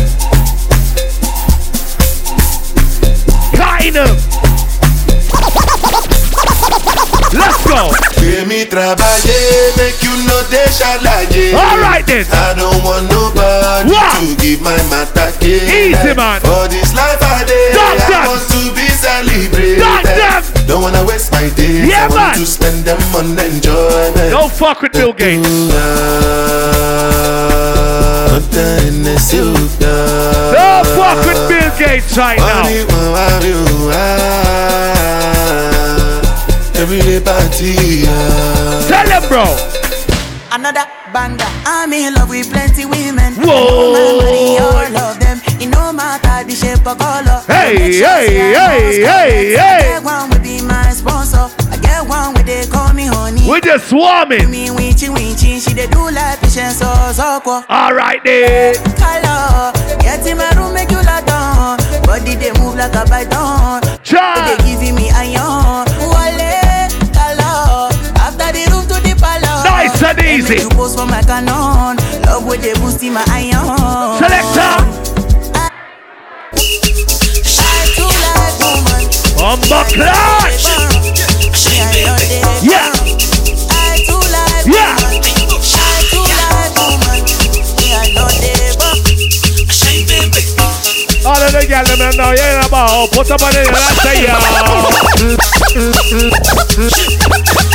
[3.55, 4.38] Cutting them.
[7.33, 7.91] Let's go.
[8.49, 8.65] Me
[9.77, 11.53] make you know they shalaye.
[11.53, 12.25] All right then.
[12.31, 14.17] I don't want nobody What?
[14.19, 15.61] to give my matter care.
[15.69, 16.41] Easy, man.
[16.41, 18.25] For this life I day, I them.
[18.27, 19.79] want to be celebrated.
[19.79, 20.43] Them.
[20.67, 21.87] Don't wanna waste my days.
[21.87, 22.35] Yeah, I want man.
[22.37, 24.31] to spend them on enjoyment.
[24.31, 25.47] Don't fuck with Bill Gates.
[30.53, 32.63] Don't fuck with Bill Gates right now.
[37.59, 38.87] Day party.
[38.87, 39.45] Tell him, bro.
[40.51, 41.45] Another banda.
[41.65, 43.33] I'm in love with plenty women.
[43.35, 43.93] Whoa.
[43.93, 45.39] My money, all of them.
[45.61, 47.43] It no matter the shape or color.
[47.47, 49.79] Hey, Make sure hey, hey, hey, I hey.
[49.93, 51.49] get one will be my sponsor.
[51.69, 53.47] I get one where they call me honey.
[53.47, 54.49] We're just swarming.
[54.49, 58.75] Me winchy winchy, she they do like patience or so All right, then.
[58.97, 61.77] Color, get in my room, make you lie down.
[62.05, 63.81] Body they move like a python.
[64.03, 64.57] Cha.
[64.57, 65.88] They giving me iron.
[70.39, 70.55] Easy.
[70.55, 71.97] make You post for my canon.
[72.25, 74.17] Love with they boosting my iron.
[74.19, 74.71] Selector.
[77.59, 78.07] I too.
[79.35, 80.65] Bomba clutch.
[82.63, 82.91] Yeah.
[83.69, 84.95] I too like Yeah.
[84.95, 85.19] woman.
[85.19, 87.19] I too like woman.
[87.79, 88.97] Yeah, I know they but
[91.25, 93.11] All of the girls, them know you ain't about.
[93.11, 94.15] Put up on it and I say,
[97.59, 97.68] yo.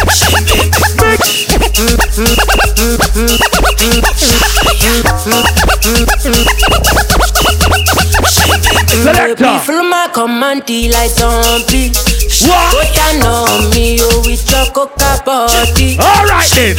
[9.03, 9.59] Selector.
[9.61, 11.21] Follow my command, the lights.
[11.21, 12.73] What?
[12.73, 15.97] Go down on me, oh, with your coca body.
[15.99, 16.77] All right, then.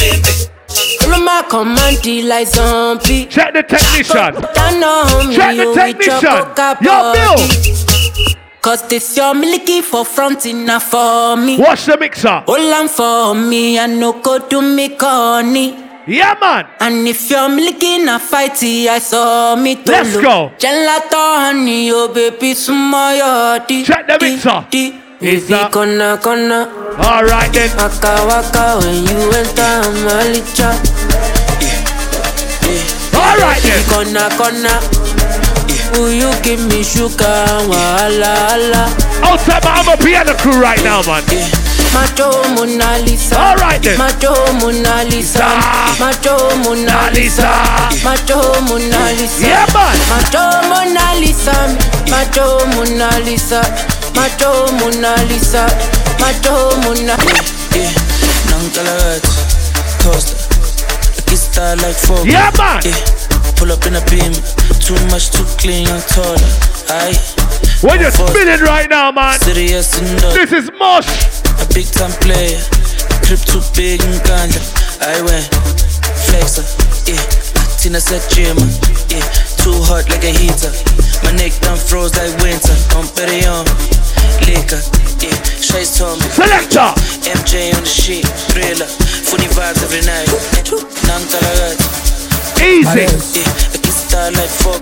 [1.02, 2.56] Follow my command, the lights.
[2.56, 4.34] Check the technician.
[4.36, 6.21] Go down on me, Check the technician.
[6.82, 7.94] Yo, Bill.
[8.65, 11.56] Cause this your milky for front enough for me.
[11.60, 12.39] Watch the mixer.
[12.47, 15.78] Hold on for me, I no go do me corny.
[16.08, 16.65] Yeah, man.
[16.80, 20.51] And if you're milking a fighty, I saw me to Let's go.
[20.58, 23.86] Gelato honey, oh baby, yodi.
[23.86, 24.65] Check the mixer.
[24.71, 26.65] Di, Is that- gonna, gonna.
[27.06, 27.69] All right, then.
[27.78, 29.73] Waka waka when you enter
[30.06, 30.73] my licha.
[33.13, 33.82] All right, then.
[33.93, 35.44] Gonna, gonna.
[35.93, 37.45] Will you give me sugar?
[37.69, 38.84] Wala, wala.
[39.23, 41.23] Outside my I'm a piano crew right now, man.
[41.93, 43.39] Macho Mona Lisa.
[43.39, 43.97] All right, then.
[43.97, 45.47] Macho Mona Lisa.
[45.99, 47.47] Macho Mona Lisa.
[48.04, 49.47] Macho Mona Lisa.
[49.47, 49.95] Yeah, man.
[50.12, 51.56] Macho Mona Lisa.
[52.12, 53.62] Macho Mona Lisa.
[54.13, 55.63] Macho Mona Lisa.
[56.19, 57.15] Macho Mona.
[57.71, 57.91] Yeah,
[58.51, 58.65] non.
[58.75, 59.36] Like
[61.56, 62.28] style like four.
[62.28, 62.82] Yeah, man.
[62.84, 62.99] Yeah,
[63.56, 64.34] pull up in a beam.
[64.86, 66.38] Too much, too clean, young taller.
[66.93, 67.17] Aye.
[67.82, 69.39] We're just spinning right now, man.
[69.39, 70.19] Serious and.
[70.30, 71.10] This is Mosh.
[71.58, 72.62] A big time player.
[73.26, 74.62] Crib too big and ganja.
[75.02, 75.50] I went
[76.30, 76.62] flexer.
[77.10, 77.17] Yeah.
[77.82, 78.58] Tina said gym.
[79.10, 79.26] Yeah.
[79.58, 80.69] Too hot like a heater.
[81.26, 82.78] My neck done froze like winter.
[82.93, 83.65] I'm better on.
[84.45, 84.82] Laker,
[85.26, 86.30] yeah, Shay's told me.
[86.30, 86.93] Selector.
[87.26, 90.30] MJ on the shit, thriller, funny vibes every night.
[90.62, 91.94] Talagat.
[92.62, 93.00] Easy.
[93.00, 94.82] Yeah, I kiss star like fuck.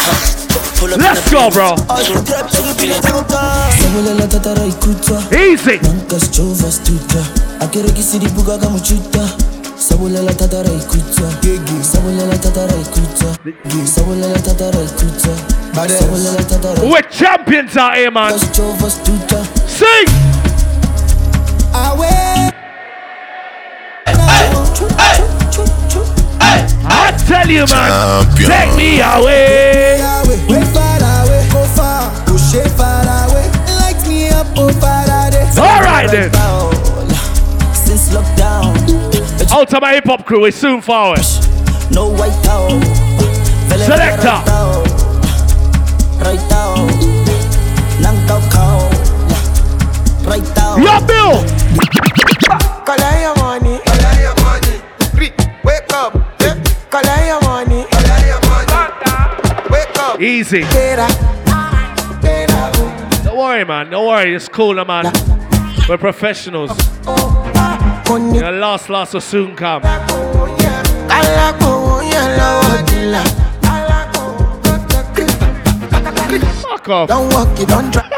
[0.00, 0.38] Huh.
[0.78, 1.74] Pull up Let's go, bro.
[3.78, 7.24] Sabolela tatara ikuta Easy Nankas chova stuta
[7.60, 9.28] Akere kisiri buga kama chuta
[9.76, 11.22] Sabolela tatara ikuta
[11.82, 13.36] Sabolela tatara ikuta
[13.86, 15.30] Sabolela tatara ikuta
[15.88, 18.32] Sabolela tatara We're champions out here, man.
[18.52, 19.46] chova stuta
[26.58, 26.78] Sing.
[26.84, 28.24] I tell you, man.
[28.36, 28.50] Champion.
[28.50, 29.98] Take me away.
[30.48, 35.82] Way far away, go far Push it far away Light me up, oh Faraday All
[35.82, 36.30] right then.
[37.74, 38.74] Since lockdown
[39.52, 41.20] Out of my hip hop crew, we soon forward.
[41.90, 42.70] No white out
[43.68, 44.40] Selector.
[46.24, 46.88] Right out
[48.00, 48.88] Nang tao kao
[50.24, 51.44] Right out Yo, Bill.
[52.84, 53.78] Collect your money.
[53.84, 54.80] Collect your money.
[55.64, 56.17] Wake up.
[56.90, 57.84] Collect your money.
[57.90, 58.72] Collect your money.
[59.70, 60.20] Wake up.
[60.20, 60.62] Easy.
[63.24, 63.90] Don't worry, man.
[63.90, 64.34] Don't worry.
[64.34, 65.12] It's cool, man.
[65.86, 66.70] We're professionals.
[67.06, 69.82] Oh, oh, ah, your last, last will soon come.
[76.62, 77.08] Fuck off.
[77.08, 78.17] Don't walk, you don't drive.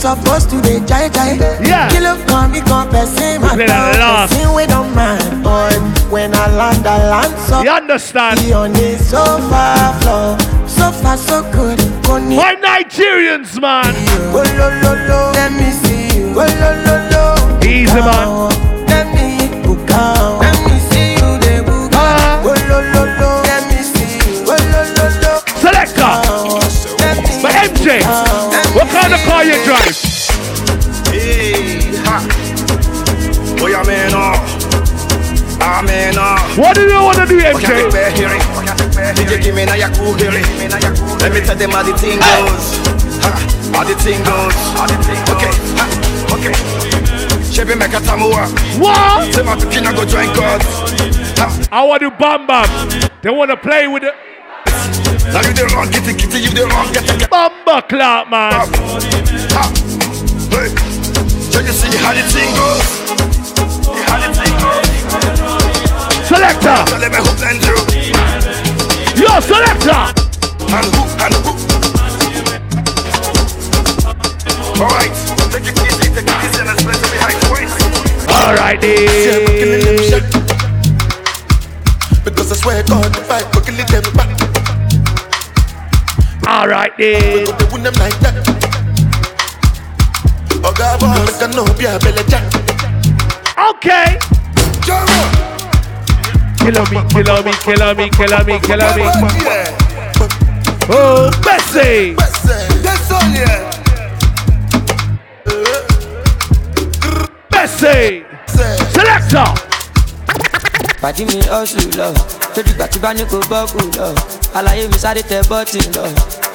[0.00, 1.34] Supposed to be jai jai.
[1.60, 1.90] Yeah.
[1.90, 3.42] Kill up, come, become person.
[3.42, 4.32] Play that last.
[4.32, 5.44] Person we don't mind.
[6.10, 7.60] When I land, I land so.
[7.60, 8.40] You understand?
[8.40, 10.40] Be on the sofa floor.
[10.66, 11.78] So far, so good.
[12.08, 13.92] My Nigerians, man.
[14.32, 15.32] Go lo lo lo.
[15.36, 16.32] Let me see you.
[16.32, 17.60] Go lo lo lo.
[17.60, 18.48] Easy, man.
[18.88, 19.36] Let me.
[20.40, 21.28] Let me see you
[22.68, 23.42] lo lo lo.
[23.44, 24.48] Let me see you.
[24.48, 25.32] Go lo lo lo.
[25.60, 26.24] Selector.
[27.42, 28.00] But MJ,
[28.74, 29.96] what kind of car you drive?
[31.10, 32.22] Hey, ha.
[33.58, 34.40] Boy, I'm in off.
[35.60, 36.56] I'm in off.
[36.56, 37.90] What do you want to do, MJ?
[39.14, 40.44] DJ, give me now your cool hearing.
[41.18, 42.78] Let me tell them how the thing goes.
[43.20, 43.30] Ha,
[43.74, 44.56] How the thing goes.
[45.34, 45.86] Okay, ha,
[46.38, 46.54] okay.
[47.50, 48.46] Chevy make a tamua.
[48.78, 49.34] What?
[49.34, 50.62] Say my I go join God.
[51.72, 53.10] I want to bam bam.
[53.22, 54.14] They want to play with it.
[55.32, 57.30] Now you the wrong, get it, get it, you the wrong, get it.
[57.30, 58.50] Bamba clap, man.
[59.54, 59.64] Ha,
[60.50, 60.74] hey.
[61.50, 62.82] So you see how the thing goes.
[64.10, 64.90] How the thing goes.
[66.26, 66.82] Selector.
[66.90, 67.78] So let me hook and do.
[69.22, 70.10] Yo, selector.
[70.66, 71.54] And who, and who.
[74.82, 75.14] Alright,
[75.54, 77.78] take it easy, take it easy, and some behind points.
[78.34, 80.26] All right, then.
[82.24, 84.49] Because I swear God, if I go kill them back,
[86.50, 87.44] All right, then.
[87.46, 88.34] they win them like that.
[90.64, 92.26] Oh God, boy, a no be a belly.
[93.70, 94.18] Okay.
[96.58, 99.04] Killer me, killer me, killer me, killer me, killer me.
[100.90, 102.14] Oh, Bessie.
[102.14, 103.70] That's all, yeah.
[107.48, 108.24] Bessie.
[108.90, 109.54] Selector.
[111.02, 112.08] pàdé mi ọ̀sùn lọ
[112.54, 114.08] lórí ìgbà tí bá ní kò bọ́ọ̀kù lọ
[114.54, 116.04] àlàyé mi sáré tẹ bọ́ọ̀tì lọ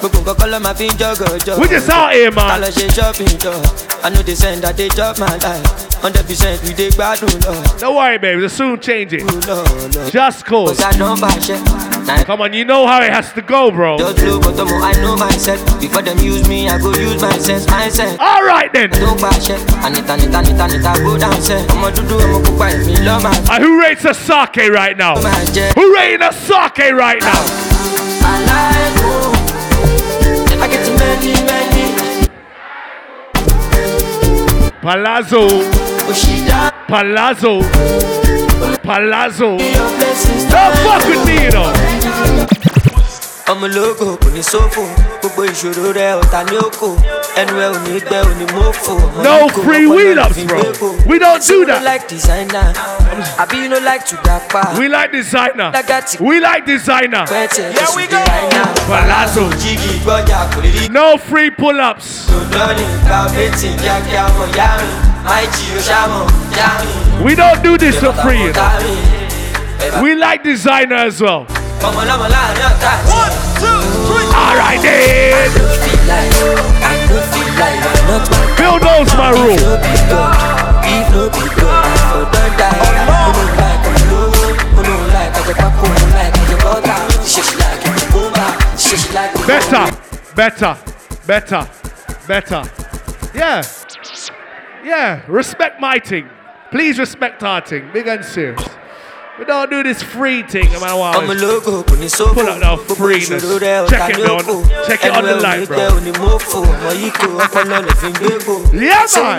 [0.00, 1.58] gbogbo nǹkan kọ́ ló máa fi ń jọ́gọ̀jọ́.
[1.60, 2.48] We just out here, man.
[2.50, 3.52] ká lọ ṣe shopping jọ
[4.04, 5.66] i no dey send i dey chop my life
[6.02, 7.54] hundred percent we dey gbádùn lọ.
[7.80, 8.36] Don't worry, baby.
[8.40, 9.24] We'll soon change it.
[10.12, 11.58] Just kò sá nọ́mbà ṣẹ́
[12.26, 13.98] Come on, you know how it has to go, bro.
[13.98, 17.36] just blow but ọmọ i know myself before dem use me i go use my
[17.38, 18.16] sense mindset.
[18.20, 18.90] All right then.
[18.90, 23.20] tó pàṣẹ ànita nita nita nita go down sẹ́ ọmọ dúdú ọmọ pupa èmi lọ́ọ́
[23.22, 25.14] máa Uh, who rates a sake right now?
[25.76, 27.42] Who rating a sake right now?
[34.86, 35.48] Palazzo.
[36.86, 37.60] Palazzo.
[38.84, 39.56] Palazzo.
[39.56, 42.75] Don't fuck with me, you know.
[43.46, 44.82] Ọmọ ológo kò ní sófò
[45.20, 46.88] gbogbo ìṣòro rẹ ọ̀tá ní òkò
[47.40, 48.92] ẹnu ẹ ò ní gbẹ ò ní mọ́fò.
[48.94, 50.86] ọmọ No ní kò free lọ́pọlọ wheel ló ups, fi gbépo.
[51.06, 51.82] We don't do that.
[51.84, 52.72] like designer
[53.38, 54.74] àbí you no like to gapa.
[54.78, 55.70] We like designer.
[56.20, 57.24] We like designer.
[57.26, 58.18] Here we go.
[58.90, 59.44] Palazzo.
[59.62, 60.90] jígì gbọ́jà kò lè rí.
[60.90, 62.26] No free pull ups.
[62.50, 64.90] lọ́ọ̀nì gba bẹ́tì kíákíá mọ̀ yá mi
[65.28, 66.26] máì jí o ṣàmọ̀
[66.58, 67.24] yá mi.
[67.24, 68.42] We don't do this for free.
[68.42, 70.02] you know.
[70.02, 71.46] We like designer as well.
[71.80, 72.98] Come on, I'm a line, not that.
[73.06, 74.26] One, two, three.
[74.32, 75.50] Alright then.
[78.56, 79.56] Bill knows my rule.
[89.46, 89.86] Better,
[90.34, 90.78] better,
[91.26, 91.68] better,
[92.26, 92.62] better.
[93.34, 93.62] Yeah.
[94.84, 96.28] Yeah, respect my thing.
[96.70, 97.90] Please respect our thing.
[97.92, 98.75] Big and serious.
[99.38, 100.96] We don't do this free thing, man.
[101.20, 101.82] I'm a logo.
[102.34, 103.42] Pull out that freeness.
[103.90, 104.40] Check it on,
[104.86, 105.76] check it on the light, bro.
[108.72, 109.36] yeah, man.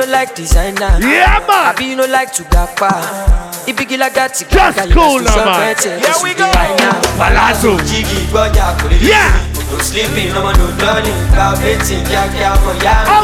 [1.01, 1.49] Yeah, man.
[1.65, 2.93] I be you like to gapa.
[4.45, 5.59] Just cool, man.
[6.05, 6.45] Here we go.
[7.17, 7.71] Palazzo.
[9.01, 9.33] Yeah.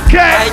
[0.01, 0.49] Okay.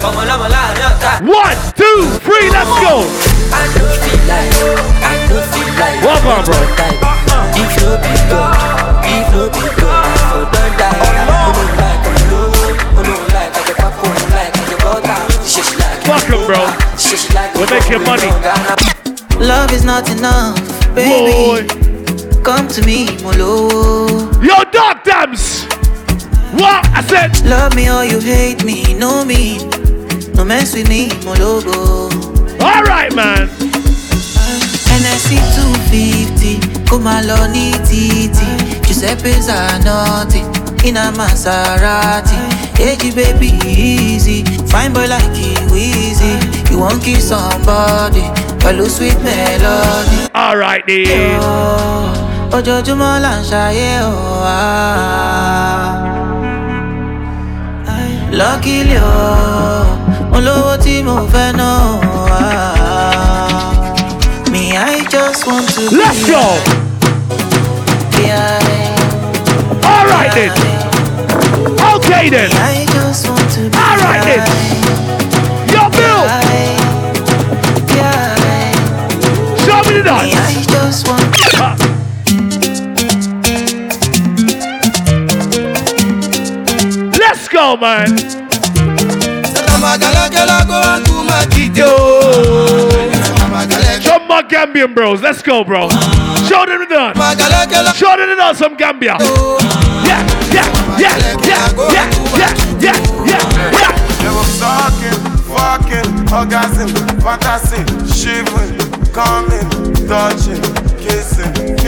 [0.00, 3.04] One, two, three, let's go.
[3.52, 4.48] I do feel like,
[5.04, 6.00] I feel like.
[6.02, 6.56] What about, bro?
[7.54, 9.50] If no be God, if no.
[16.06, 16.60] Fuck him, bro.
[17.54, 18.30] We'll make your money.
[19.38, 20.58] Love is not enough,
[20.94, 21.66] baby.
[21.66, 22.42] Boy.
[22.42, 24.32] Come to me, Molo.
[24.40, 25.66] Yo, dog dams.
[26.58, 26.82] What?
[26.94, 27.44] I said.
[27.46, 29.58] Love me or you hate me, know me.
[30.34, 32.10] No mess with me, Mologo.
[32.60, 33.48] All right, man.
[35.00, 37.52] NSC 250, come along,
[37.86, 38.50] titi.
[38.86, 40.40] Giuseppe's are naughty.
[40.88, 42.38] In a Maserati.
[42.76, 44.44] Hey, baby, easy.
[44.66, 46.38] Fine boy like you, easy.
[46.70, 48.22] You won't kiss somebody.
[48.60, 50.28] Follow sweet melody.
[50.34, 51.40] All right, then.
[52.56, 54.12] ojoojúmọ́ là ń ṣayé o.
[58.38, 59.14] lọ́kìlì o
[60.30, 61.48] mo lówó tí mo fẹ́
[64.52, 64.62] me
[64.92, 66.42] i just want to be Let's go.
[69.90, 70.52] All right, then.
[71.94, 72.50] Okay, then.
[72.52, 72.54] I
[72.94, 74.42] just want to be All right, then.
[75.72, 76.22] Yo, Bill.
[79.64, 80.50] Show me the dance.
[87.60, 88.16] Go, man.
[94.00, 95.20] Show my Gambian bros.
[95.20, 95.90] Let's go, bro.
[96.48, 97.98] Show them the dance.
[97.98, 99.16] Show them the dance from Gambia.
[99.20, 100.24] Yeah,
[100.56, 100.64] yeah,
[100.98, 102.48] yeah, yeah, yeah, yeah,
[102.80, 102.96] yeah,
[103.28, 103.92] yeah, yeah.
[104.60, 106.88] Talking, fucking, orgasm,
[107.20, 108.76] fantasy, shivering,
[109.12, 109.68] coming,
[110.08, 110.60] touching,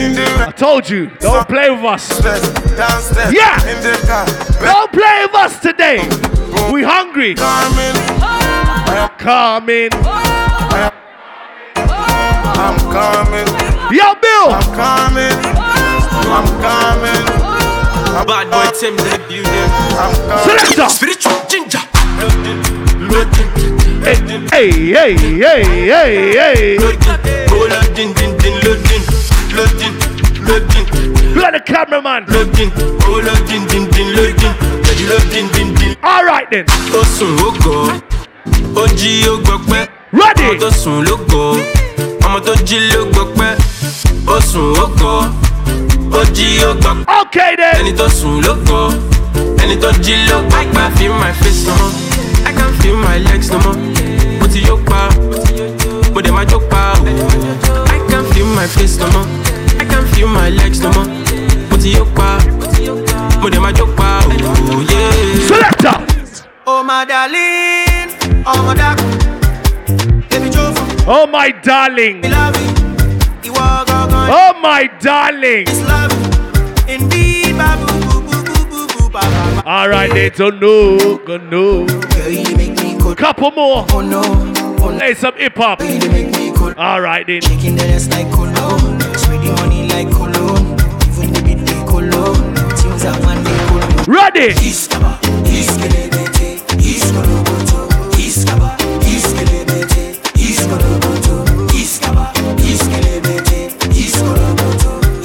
[0.05, 2.09] I told you, don't play with us.
[2.21, 3.55] downstairs, Yeah.
[3.71, 4.27] in the car,
[4.61, 5.99] Don't play with us today.
[6.73, 7.35] We hungry.
[7.35, 7.95] coming,
[9.19, 9.91] Coming.
[12.65, 13.47] I'm coming,
[13.95, 14.51] Yo, Bill.
[14.51, 15.38] I'm coming,
[16.27, 17.25] I'm coming,
[18.27, 19.71] Bad boy Tim the building.
[19.99, 20.59] I'm coming.
[20.59, 20.88] Selector.
[20.88, 21.79] Spiritual ginger.
[24.51, 25.55] Hey, hey, hey,
[25.87, 28.32] hey, hey.
[30.47, 32.25] Look at the cameraman.
[32.29, 32.71] loading.
[33.07, 34.55] Oh, loading, din, din, loading.
[34.85, 35.97] Ready, loading, din, din.
[36.03, 36.65] All right, then.
[36.95, 38.01] Ó sùn gọ̀,
[38.77, 39.87] ó jí ó gbọ́ pẹ́.
[40.13, 40.43] Ready.
[40.45, 41.57] Ọmọ tó sùn ló gọ̀,
[42.25, 43.57] ọmọ tó jí ló gbọ́ pẹ́.
[44.27, 44.41] Ó
[44.83, 45.31] ó gọ̀,
[46.19, 47.21] ó jí ó gbọ́ pẹ́.
[47.23, 47.75] Okay, then.
[47.81, 48.93] Ẹni tó sùn ló gọ̀,
[49.63, 50.61] ẹni tó jí ló gbọ́ pẹ́.
[50.63, 51.93] I can feel my face no more,
[52.49, 53.77] I can feel my legs no more.
[54.41, 55.09] Mo ti yó pa,
[56.15, 57.05] mo dẹ̀ máa jó pa o.
[57.95, 59.27] I can feel my face no more,
[60.03, 61.07] can't feel my legs no more.
[62.15, 62.38] Pa,
[63.97, 65.12] pa, oh yeah.
[65.47, 65.97] Selector.
[66.67, 68.11] Oh my darling.
[71.07, 72.21] Oh my darling.
[74.35, 75.67] Oh my darling.
[79.65, 81.87] Alright, they don't know, gonna know.
[83.15, 83.87] Couple more.
[83.91, 84.01] Oh
[85.15, 85.81] some hip hop.
[86.79, 88.92] Alright then.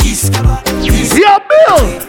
[0.08, 0.64] Iskaba,
[1.14, 2.02] Yo, Bill.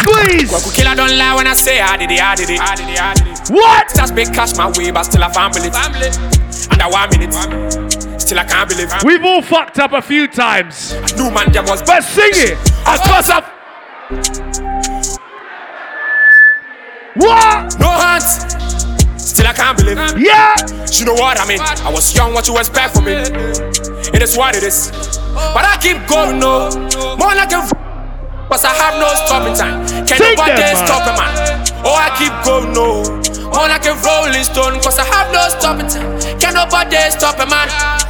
[0.00, 0.72] Squeeze.
[0.74, 3.00] Killer don't lie when I say I did it, I did it, I did it,
[3.00, 3.48] I did it.
[3.50, 3.92] What?
[3.94, 5.70] Just big cash my way, but still I family.
[5.70, 6.08] Family.
[6.70, 8.20] Under one minute.
[8.20, 8.92] Still I can't believe.
[9.04, 10.94] We've all fucked up a few times.
[11.16, 12.58] New man there was But sing it.
[12.86, 14.47] Of course, of.
[17.18, 17.78] What?
[17.78, 18.46] no hands.
[19.16, 19.98] Still I can't believe.
[19.98, 20.18] It.
[20.18, 20.54] Yeah.
[20.92, 21.60] You know what I mean?
[21.60, 23.12] I was young, what you expect from me?
[23.12, 24.90] It is what it is.
[25.34, 26.70] But I keep going, no.
[27.18, 27.62] More like a
[28.48, 29.84] Cause I have no stopping time.
[30.08, 30.86] Can Sing nobody that, man.
[30.88, 31.32] stop a man?
[31.84, 33.04] Oh, I keep going, no.
[33.52, 34.80] More like a rolling stone.
[34.80, 36.16] Cause I have no stopping time.
[36.40, 37.68] Can nobody stop a man?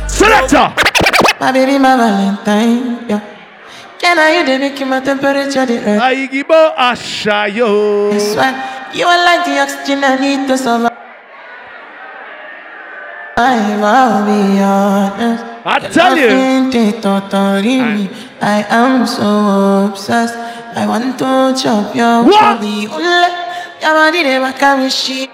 [0.08, 0.70] Selector.
[1.40, 3.34] My baby, my Valentine, yeah.
[4.00, 6.02] Yeah, now you they making my temperature the earth.
[6.02, 8.12] Aigibo Ashayo.
[8.12, 10.92] That's why you are like the oxygen I need to survive.
[13.36, 15.44] I'll be honest.
[15.64, 16.28] I tell you.
[18.40, 20.34] I am so obsessed.
[20.76, 22.58] I want to chop your What?
[22.58, 22.86] body.
[22.86, 23.28] Ule,
[23.82, 25.30] Your body never carry shit.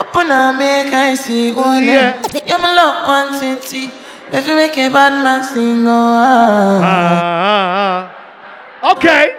[0.00, 1.50] Open up, make I see.
[1.52, 2.18] Ule, Yeah.
[2.46, 3.90] You're my love, one city.
[4.32, 6.80] If you make a bad man sing, oh, ah.
[6.82, 7.12] Ah,
[7.46, 8.10] ah,
[8.82, 8.92] ah.
[8.92, 9.36] Okay.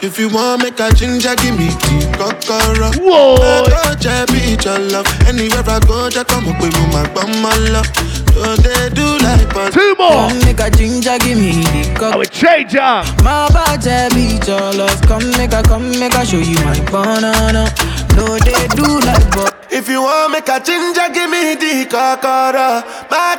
[0.00, 2.90] If you want make a ginger, give me the kokoro.
[3.02, 3.34] Whoa.
[3.34, 5.06] I go just be your love.
[5.26, 7.86] Anywhere I go, just come up with me, my bum, my love.
[8.32, 10.30] So they do like but Two more.
[10.30, 12.14] Come make a ginger, give me the cup.
[12.14, 13.02] I will change ya.
[13.24, 15.00] My body beat your love.
[15.02, 17.66] Come make a, come make a show you my banana.
[18.14, 19.57] No, they do like but.
[19.70, 22.82] If you want make a ginger, give me the kokoro.
[23.10, 23.36] My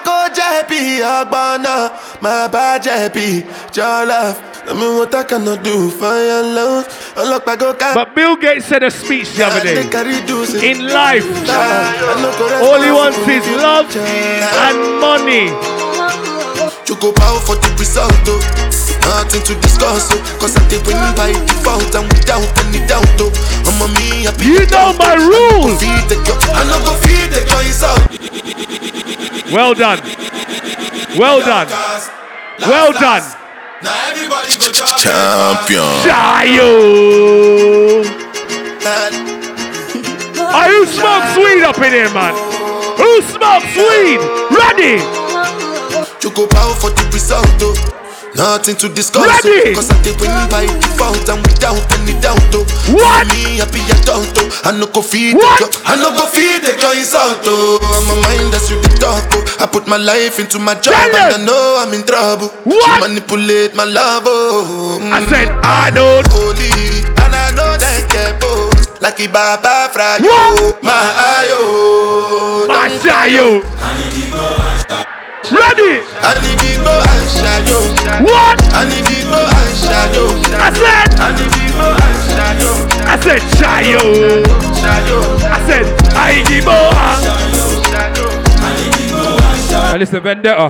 [0.69, 1.99] be your banana.
[2.21, 4.38] My body be your love.
[4.65, 7.13] Tell me what I cannot do for your love.
[7.17, 9.82] I look go But Bill Gates said a speech the other day.
[10.69, 11.25] In life,
[12.61, 15.45] all he wants is love and money.
[16.88, 18.68] You go bow for the result.
[19.06, 20.20] Nothing to discuss, oh.
[20.40, 23.32] Cause I did win by default and without any doubt, oh.
[23.68, 24.46] I'm a me happy.
[24.46, 25.80] You know my rules.
[25.82, 28.10] Feed the girl, I no go feed the girl, out.
[29.52, 30.00] Well done.
[31.18, 31.68] Well done.
[32.62, 33.24] Well done.
[34.98, 35.90] Champion.
[36.04, 36.70] Shayo.
[40.52, 42.34] Are you smoke weed up in here, man?
[42.98, 44.20] Who smokes weed?
[44.52, 45.02] Ready?
[46.22, 47.99] You go for the result, oh.
[48.36, 49.73] Nothing to discuss, Ready?
[49.73, 49.75] oh.
[49.75, 52.63] Cause I did win by default and without any doubt, oh.
[52.93, 53.27] What?
[53.34, 54.61] Me happy adult, oh.
[54.63, 55.59] I no go feed What?
[55.59, 57.82] the girl, I no go feed the girl, it's out, oh.
[57.82, 59.43] I'm a mind that's with the talk, oh.
[59.59, 61.45] I put my life into my job Tell and I them.
[61.45, 62.47] know I'm in trouble.
[62.63, 62.80] What?
[62.86, 64.99] She manipulate my love, oh.
[65.11, 65.59] I said mm.
[65.65, 66.25] I don't.
[66.32, 66.69] holy,
[67.25, 68.77] and I know that get both.
[69.01, 70.59] Like Baba Frayo, What?
[70.59, 70.80] Oh.
[70.84, 70.91] my
[71.39, 71.59] ayo.
[71.59, 72.65] Oh.
[72.67, 73.63] My Shayo.
[75.52, 76.06] Ready?
[76.06, 76.39] And.
[78.24, 78.62] What?
[78.62, 78.93] And.
[80.62, 81.10] I said.
[81.18, 82.74] Anibibo and Shayo.
[83.06, 84.02] I said Shayo.
[85.43, 86.78] I said Aigibo.
[89.72, 90.70] Now listen, Vendetta.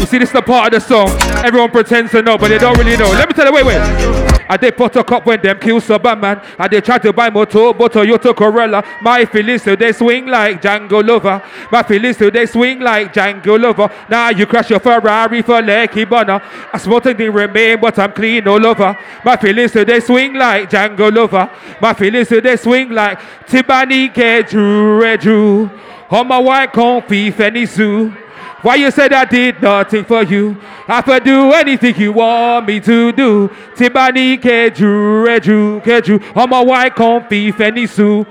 [0.00, 1.10] You see, this is the part of the song.
[1.44, 3.10] Everyone pretends to know, but they don't really know.
[3.10, 4.31] Let me tell you, wait, wait.
[4.52, 6.42] I did put a cup when them kill Superman.
[6.58, 8.84] I they try to buy motor, but Toyota Corolla.
[9.00, 11.42] My feelings today swing like Django Lover.
[11.70, 13.88] My feelings today swing like Django Lover.
[14.10, 16.42] Now you crash your Ferrari for Lucky Bonner.
[16.70, 18.94] I smoking the remain, but I'm clean all over.
[19.24, 21.50] My feelings today swing like Django Lover.
[21.80, 25.80] My feelings today swing like Tibani Kedru Redru.
[26.10, 28.14] On my white comfy Fanny Zoo.
[28.62, 30.56] Why you said I did nothing for you?
[30.86, 33.48] I could do anything you want me to do.
[33.74, 36.36] Tibani keju reju keju.
[36.36, 38.24] On my white comfy Fanny Sue.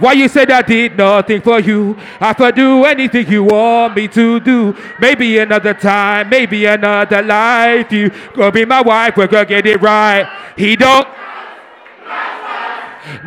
[0.00, 1.96] Why you said I did nothing for you?
[2.20, 4.76] I could do anything you want me to do.
[5.00, 7.92] Maybe another time, maybe another life.
[7.92, 10.28] You gonna be my wife, we're gonna get it right.
[10.56, 11.06] He don't.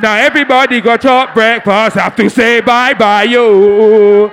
[0.01, 1.95] Now everybody got your breakfast.
[1.95, 4.31] Have to say bye bye, yo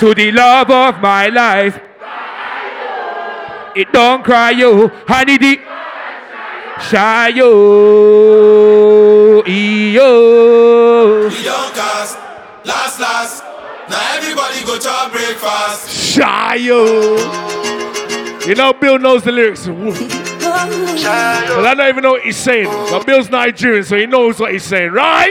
[0.00, 1.80] to the love of my life.
[3.74, 5.58] It don't cry yo, honey the
[6.80, 11.28] shy yo, yo.
[11.28, 12.18] Young cast,
[12.64, 13.44] last last.
[13.88, 16.16] Now everybody go to breakfast.
[16.16, 18.11] Shayo.
[18.46, 19.66] You know Bill knows the lyrics.
[19.68, 19.94] Well,
[21.66, 22.66] I don't even know what he's saying.
[22.90, 25.30] But Bill's Nigerian, so he knows what he's saying, right?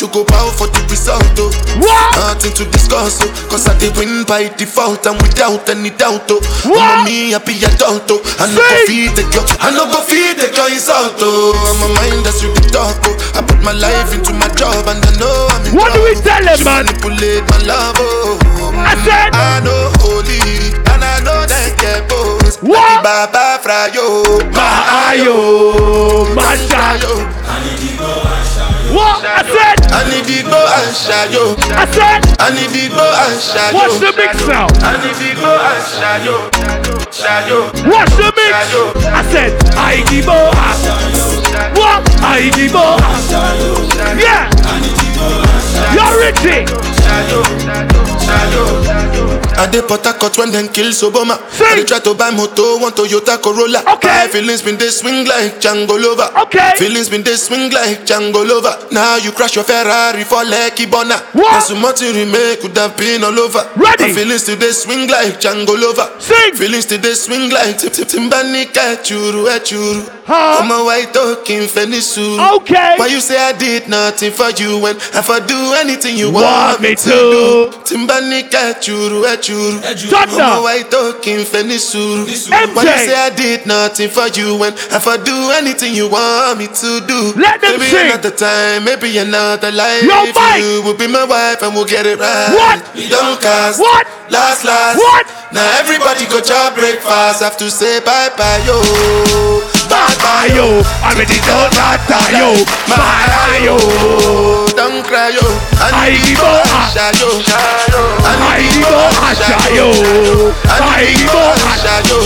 [0.00, 1.52] You go bow for the result, oh.
[1.76, 2.16] What?
[2.16, 3.28] Nothing to discuss, oh.
[3.52, 6.40] Cause I did win by default and without any doubt, oh.
[6.64, 6.80] What?
[6.80, 8.20] I'm me happy adult, oh.
[8.40, 11.52] I no go feed the girl, I no go feed the girl insult, oh.
[11.52, 13.36] I'm a mind that's with the talk, oh.
[13.36, 16.16] I put my life into my job and I know I'm in What do we
[16.24, 16.88] tell him, She man?
[16.88, 18.72] manipulate my love, oh.
[18.76, 20.40] I said- I know holy,
[20.88, 20.95] I
[21.26, 22.62] know that get both.
[22.62, 23.02] What?
[23.02, 24.22] Baba Frayo,
[24.54, 27.26] My ayo, my shayo.
[28.94, 29.26] What?
[29.26, 31.58] I said, I need to go and shayo.
[31.74, 33.74] I said, I need to go and shayo.
[33.74, 34.70] What's the mix now?
[34.86, 36.36] I need to go and shayo.
[37.10, 37.58] Shayo.
[37.90, 38.54] what's the mix?
[39.10, 42.02] I said, I give What?
[42.22, 42.72] I give
[44.22, 44.46] Yeah.
[45.92, 46.62] You're Richie.
[47.02, 47.42] Shayo.
[48.22, 49.05] Shayo.
[49.56, 51.40] I dey Port Harcourt when them kill Soboma.
[51.60, 53.80] I dey try to buy moto, one Toyota Corolla.
[53.96, 54.08] Okay.
[54.08, 56.28] My feelings been they swing like Django Lover.
[56.44, 56.72] Okay.
[56.76, 58.76] Feelings been they swing like Django Lover.
[58.92, 61.16] Now you crash your Ferrari for Lucky Bona.
[61.32, 61.50] What?
[61.52, 63.64] There's so much to remake could have been all over.
[63.76, 64.08] Ready.
[64.08, 66.08] My feelings today swing like Django Lover.
[66.20, 66.52] Sing.
[66.54, 70.12] Feelings today swing like Tip Tip Timbanika Churu Churu.
[70.26, 70.58] Huh?
[70.60, 72.36] I'm a white talking Fenisu.
[72.58, 72.94] Okay.
[72.98, 76.44] Why you say I did nothing for you when if I do anything you Want
[76.44, 77.70] want, me to.
[77.70, 77.70] to?
[77.86, 79.80] Timbanika Churu Churu.
[80.10, 80.42] Thunder.
[80.42, 82.24] I'm a white talking Fenisu.
[82.26, 82.74] MJ.
[82.74, 86.58] Why you say I did nothing for you when if I do anything you want
[86.58, 87.32] me to do?
[87.36, 88.06] Let them maybe sing.
[88.10, 90.02] another time, maybe another life.
[90.02, 90.62] Yo, Mike.
[90.62, 92.50] You will be my wife and we'll get it right.
[92.54, 92.82] What?
[93.08, 93.80] Don't cast.
[93.80, 94.06] What?
[94.30, 94.96] Last, last.
[94.98, 95.26] What?
[95.52, 97.42] Now everybody go job breakfast.
[97.42, 99.75] Have to say bye bye yo.
[99.88, 100.16] Bye
[100.46, 101.38] Ayo, already
[101.74, 102.54] matter yo.
[103.64, 103.74] Yo.
[104.76, 105.42] Don't cry yo.
[105.82, 106.66] I need give up.
[106.70, 107.28] Asha yo.
[108.22, 109.90] I give up, Asha yo.
[110.70, 112.18] I give up, Asha yo.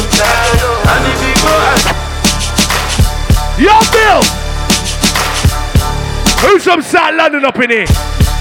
[0.85, 1.93] I need Asha.
[3.57, 4.23] Yo, Bill.
[6.45, 7.87] Who's from South London up in here?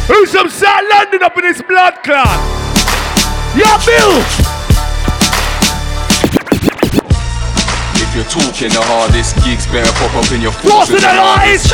[0.07, 2.39] Who's from South London up in this blood clot?
[3.55, 4.58] Yo, Bill.
[8.09, 11.69] If you're talking the hardest, gigs better pop up in your What's in the artist?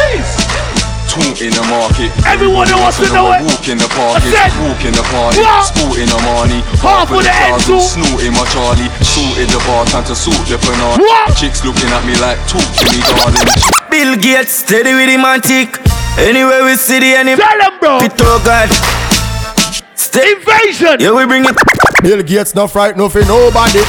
[1.07, 2.11] Talk in the market.
[2.27, 3.39] Everyone who wants to know it.
[3.47, 5.39] Walk in the park, I said- walk in the party.
[5.39, 5.63] What?
[5.71, 6.59] Sporting a money.
[6.83, 7.79] Half of the thousand, Enzo.
[7.79, 8.91] Snorting my Charlie.
[8.99, 10.99] Sorted the bar, time to sort the banana.
[10.99, 11.39] What?
[11.39, 13.47] Chicks looking at me like, talk to me, darling.
[13.87, 15.79] Bill Gates, steady with him antique.
[16.19, 17.39] Anywhere we see the enemy.
[17.39, 18.03] Tell them, bro.
[18.03, 18.67] Pit oh God.
[19.95, 20.99] Stay Invasion.
[20.99, 21.55] Yeah, we bring it.
[22.03, 23.79] Bill Gates not fright no for nobody.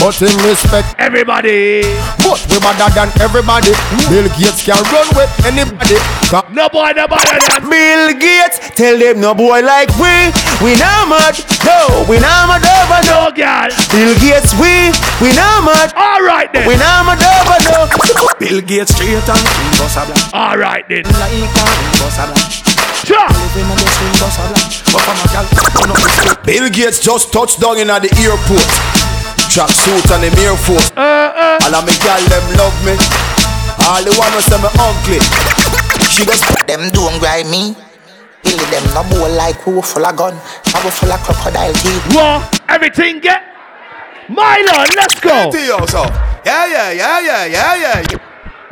[0.00, 1.80] But in respect everybody.
[2.20, 3.72] But we better than everybody.
[4.12, 5.96] Bill Gates can run with anybody.
[6.28, 7.70] Ca- No boy, no boy, no boy.
[7.70, 10.28] Bill Gates, tell them no boy like we.
[10.60, 13.12] We not much, No, we not mad over no.
[13.14, 13.70] No, girl.
[13.94, 14.92] Bill Gates, we.
[15.24, 15.94] We not mad.
[15.96, 16.68] All right then.
[16.68, 17.88] We not mad over no.
[18.38, 20.34] Bill Gates straight and clean, boss a black.
[20.34, 21.04] All right then.
[21.06, 21.46] Like a
[22.02, 22.50] boss a black.
[23.08, 23.24] Sure.
[23.24, 24.68] Living on the swing, boss a black.
[24.92, 26.42] But from a gal, turn up the stick.
[26.44, 28.68] Bill Gates just touched down in at the airport.
[29.54, 30.90] Track suit and the Air Force.
[30.98, 31.62] Uh, uh.
[31.62, 32.98] All of me gal them love me.
[33.86, 35.22] All the one who say me uncle.
[36.10, 37.78] She just Them don't grind me.
[38.42, 40.34] Billy them no boy like who full of gun.
[40.74, 42.02] I go full of crocodile teeth.
[42.10, 42.66] What?
[42.68, 43.46] Everything get.
[44.28, 45.30] Milo, let's go.
[45.54, 46.02] Yo, so.
[46.42, 48.02] Yeah, yeah, yeah, yeah, yeah, yeah.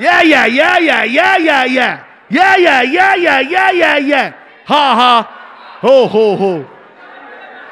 [0.01, 2.05] Yeah, yeah, yeah, yeah, yeah, yeah, yeah.
[2.29, 4.35] Yeah, yeah, yeah, yeah, yeah, yeah, yeah.
[4.67, 5.79] Ha ha.
[5.83, 6.67] Ho ho ho.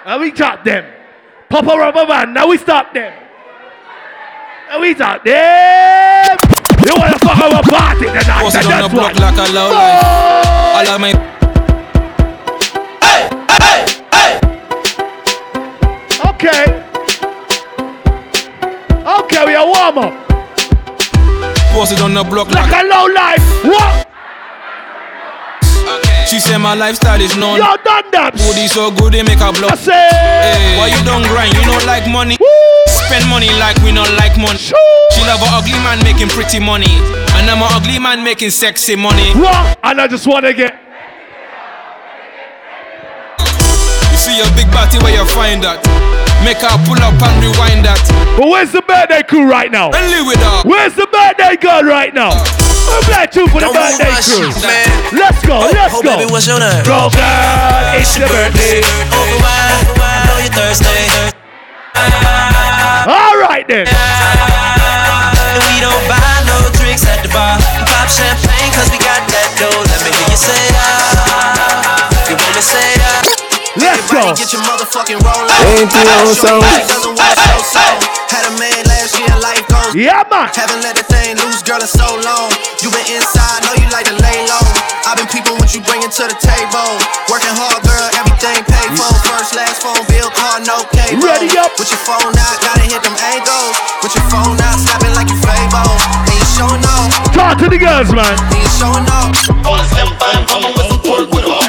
[0.06, 0.99] Now we top them.
[1.51, 3.12] Papa rubber band, now we stop them.
[4.68, 6.38] Now we stop them.
[6.86, 8.40] You wanna fuck our party tonight?
[8.42, 9.20] Posted and on the that's block what.
[9.20, 10.86] like a low life.
[10.88, 11.12] All of my
[16.30, 16.64] Okay.
[19.05, 20.14] Okay, we are warm up.
[21.72, 23.64] posted on the block Like like a low life.
[23.64, 24.09] What?
[26.26, 27.58] She said my lifestyle is known.
[27.58, 28.34] Yo, done that.
[28.34, 29.72] Booty so good they make a block.
[29.72, 30.08] I say.
[30.12, 31.54] Hey, why you don't grind?
[31.54, 32.38] You don't like money.
[32.86, 34.58] Spend money like we don't like money.
[34.58, 36.90] She love a ugly man making pretty money,
[37.34, 39.34] and I'm a ugly man making sexy money.
[39.34, 39.78] What?
[39.82, 40.78] And I just wanna get.
[44.10, 45.82] You see your big body where you find that.
[46.46, 48.00] Make her pull up and rewind that.
[48.38, 49.90] But where's the birthday crew right now?
[49.90, 50.62] And live with her.
[50.64, 52.30] Where's the birthday girl right now?
[52.91, 54.51] We're play two for the move birthday crew.
[54.51, 54.91] shit, man.
[55.14, 56.18] Let's go, let's oh, go.
[56.18, 56.82] baby, what's your name?
[56.82, 57.07] Girl,
[57.95, 58.82] it's your birthday.
[59.14, 60.91] Over wine, I know you're thirsty.
[63.07, 63.86] All right then.
[63.86, 66.18] And we don't buy
[66.51, 67.59] no drinks at the bar.
[67.86, 69.82] Pop champagne cause we got that dough.
[69.86, 72.11] Let me hear you say ah.
[72.28, 73.39] You wanna say ah.
[73.78, 74.34] Let's go.
[74.34, 75.62] Get your motherfucking roll on.
[75.78, 76.58] Ain't you on song?
[76.58, 77.86] So so.
[78.26, 79.94] Had a man last year, life goes.
[79.94, 80.50] Yeah, man.
[80.50, 82.50] Haven't let the thing loose, girl, in so long.
[82.82, 84.66] You been inside, know you like to lay low.
[85.06, 86.90] I've been peeping what you bringing to the table.
[87.30, 89.10] Working hard, girl, everything paid for.
[89.30, 91.22] First, last phone bill, car, no cable.
[91.22, 91.70] Ready up.
[91.78, 93.74] With your phone out, gotta hit them angles.
[94.02, 95.86] With your phone out, snapping like you Fabo.
[96.26, 98.36] And you showing off, Talk to the girls, man.
[98.36, 99.32] and showing off.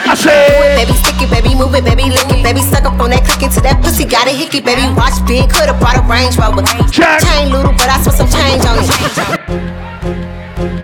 [0.03, 0.75] I say.
[0.75, 3.47] Baby, stick it, baby, move it, baby, lick it, baby, suck up on that, click
[3.47, 6.61] it to that pussy, got a hickey, baby, watch big, coulda brought a Range Rover.
[6.91, 7.23] Check.
[7.23, 8.91] Chain little, but I spent some change on it.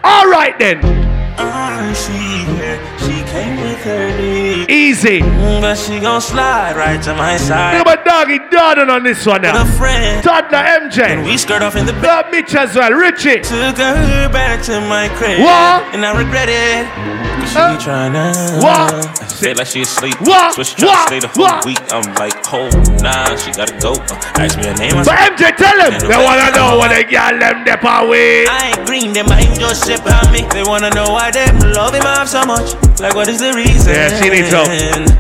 [0.08, 0.80] All right then.
[1.94, 2.80] She came with
[4.70, 5.22] Easy.
[5.22, 7.76] Mm, but she gon' slide right to my side.
[7.76, 9.64] At my doggy Darden on this one now.
[9.64, 10.24] With a friend.
[10.24, 11.04] Toddler MJ.
[11.04, 12.04] And we skirt off in the bed.
[12.04, 12.92] Got Mitch as well.
[12.92, 13.42] Richie.
[13.42, 15.40] Took her back to my crib.
[15.40, 15.96] What?
[15.96, 16.86] And I regret it.
[17.48, 18.34] She tryna.
[18.62, 19.32] What?
[19.40, 20.20] Feel like she asleep.
[20.22, 20.54] What?
[20.56, 21.08] So she tryna What?
[21.08, 21.66] stay the whole What?
[21.66, 21.80] week.
[21.94, 22.70] I'm like, oh,
[23.02, 23.94] nah, she gotta go.
[23.94, 24.98] Uh, ask me her name.
[24.98, 25.94] I But said, MJ, tell him.
[26.10, 28.46] They wanna know of what they got them dep away.
[28.48, 30.42] I ain't green, them I ain't just ship on me.
[30.52, 32.74] They wanna know why them love him off so much.
[33.00, 33.94] Like, what is the reason?
[33.94, 34.68] Yeah, she needs help.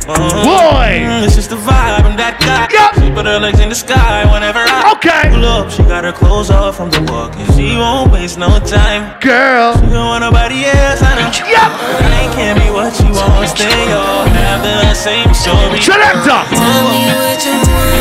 [0.09, 1.05] Oh, Boy.
[1.05, 2.65] mm, It's just the vibe from that guy.
[2.99, 5.29] She put her legs in the sky whenever I Okay.
[5.29, 5.69] pull up.
[5.71, 9.13] She got her clothes off from the walk and she won't waste no time.
[9.21, 9.75] Girl.
[9.77, 11.29] She don't want nobody else, I know.
[11.47, 12.16] Yep.
[12.17, 15.79] I can't be what you want, stay all have the same story.
[15.81, 16.41] Selector.
[16.49, 17.97] Tell me what you want.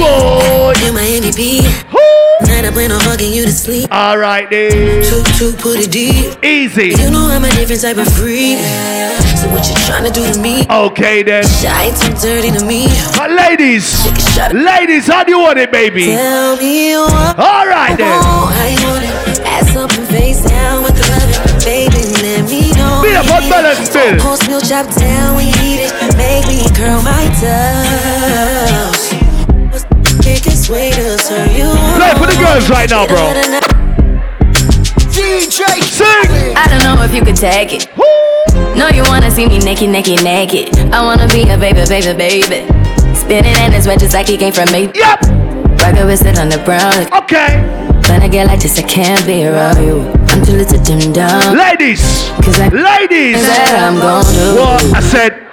[0.00, 0.72] Boy.
[0.82, 1.62] You're my MVP.
[2.48, 3.88] Night up when I'm hugging you to sleep.
[3.92, 5.04] All right, then.
[5.04, 6.42] Two, two, put it deep.
[6.42, 6.88] Easy.
[6.96, 8.58] You know I'm a different type of freak.
[9.36, 10.64] So what you trying to do to me?
[10.70, 11.44] Okay, then.
[11.44, 12.88] Shy too dirty to me.
[13.16, 13.84] But ladies,
[14.52, 16.06] ladies, how do you want it, baby?
[16.06, 17.38] Tell me what.
[17.38, 18.22] All right, then.
[18.22, 19.40] How you want it?
[19.40, 20.99] Ass up and face down with
[23.22, 23.40] me know.
[23.40, 24.18] Be a hot balance bill.
[24.18, 25.92] Post milk chop down when you eat it.
[26.16, 29.14] Make me curl my toes.
[30.24, 33.32] Biggest way to turn you Play for the girls right now, bro.
[35.10, 36.56] DJ Sing.
[36.56, 37.88] I don't know if you could take it.
[38.76, 40.76] No, you wanna see me naked, naked, naked.
[40.92, 42.66] I wanna be a baby, baby, baby.
[43.14, 44.90] Spinning in his red just like he came from me.
[44.94, 45.22] Yep.
[45.80, 47.12] Rocket with it on the brown.
[47.22, 47.89] Okay.
[48.10, 50.10] When I get like this, I can't be around you.
[50.34, 51.56] I'm too little to dim down.
[51.56, 52.02] Ladies.
[52.42, 53.38] Cause I Ladies.
[53.38, 54.58] That I'm gonna do.
[54.58, 54.82] What?
[54.90, 55.46] I said.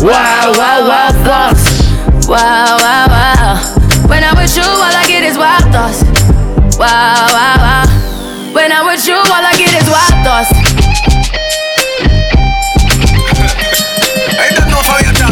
[0.00, 1.84] Wow, wow, wow, thoughts.
[2.26, 3.60] Wow, wow, wow.
[4.08, 6.00] When I'm with you, all I get is wild thoughts.
[6.80, 7.84] Wow, wow, wow.
[8.56, 10.57] When I'm with you, all I get is wild thoughts.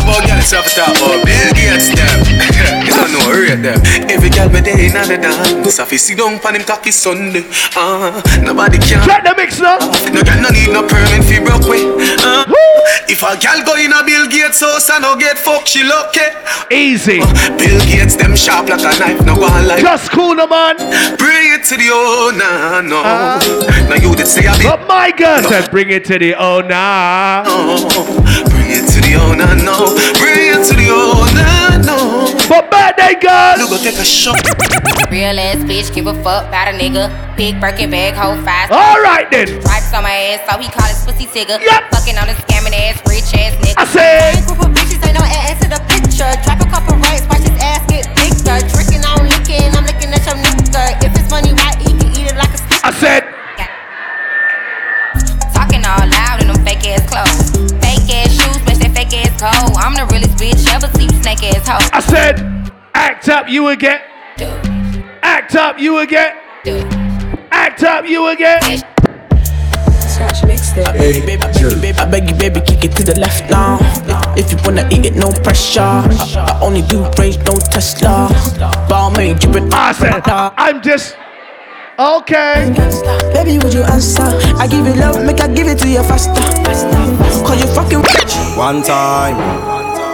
[0.07, 2.19] About girl yourself talk about Bill Gates them.
[2.87, 3.83] you don't know rate them.
[4.07, 5.79] Every girl me day inna the dance.
[5.79, 7.43] If you sit down pon him cocky Sunday,
[7.75, 9.03] ah, nobody can.
[9.07, 9.83] Get the mix now.
[10.15, 11.83] No girl no need no permit fi broke way.
[12.23, 12.47] Uh,
[13.11, 16.31] if a girl go in a Bill Gates house and no get fucked, she lucky.
[16.71, 17.19] Easy.
[17.59, 19.83] Bill Gates them sharp like a knife, no go on like.
[19.83, 20.77] Just cool, no man.
[21.19, 23.03] Bring it to the owner, no.
[23.91, 24.65] now you did say I be.
[24.65, 27.43] But my girl said, bring it to the owner.
[27.47, 28.56] It to
[29.07, 29.95] the owner, no.
[30.19, 32.27] Bring it to the owner, no.
[32.51, 33.55] But birthday girl.
[33.63, 34.43] You go take a shot.
[35.11, 37.07] Real ass bitch, give a fuck about a nigga.
[37.37, 38.73] Big Birkin bag, hold fast.
[38.73, 39.63] All right then.
[39.63, 41.63] Stripes on my ass, so he call his pussy tigger.
[41.63, 41.95] Yep.
[41.95, 43.79] Fucking on a scamming ass, rich ass nigga.
[43.79, 44.43] I said.
[44.47, 46.31] Group of bitches ain't no ass to the picture.
[46.43, 48.59] Drop a couple rights, watch his ass get bigger.
[48.75, 50.99] Tricking on licking, I'm looking at your nigga.
[51.07, 52.83] If it's money right, he can eat it like a stick.
[52.83, 53.23] I said.
[55.55, 57.86] Talking all loud in them fake ass clothes.
[59.39, 59.76] That fake ass coat.
[59.78, 61.89] I'm the realest bitch ever see snake ass hoe.
[61.93, 64.01] I said, act up, you again.
[65.22, 66.37] Act up, you again.
[67.51, 68.62] Act up, you again.
[70.07, 70.93] Scratch mixtape.
[70.93, 73.78] Baby, baby, baby, baby, I beg you, baby, kick it to the left now.
[74.37, 75.80] If, if you wanna eat it, no pressure.
[75.80, 76.07] I,
[76.37, 78.28] I only do range, no Tesla.
[78.89, 81.16] Ball made you been I said, I'm just
[81.99, 82.72] okay.
[83.32, 84.22] Baby, would you answer?
[84.57, 86.32] I give you love, make I give it to you faster.
[87.44, 88.34] Cause you fucking rich.
[88.57, 89.36] One time.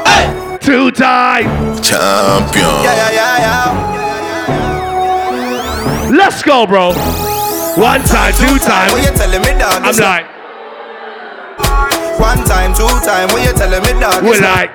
[0.07, 0.59] Hey.
[0.59, 1.45] Two time.
[1.83, 2.65] Champion.
[2.83, 3.91] Yeah, yeah, yeah, yeah.
[6.17, 6.93] Let's go, bro.
[7.77, 8.93] One time, two time.
[8.93, 10.27] When you telling me dog, I'm it's like,
[12.21, 13.29] One time, two time.
[13.33, 14.71] When you telling me dog, we're it's like,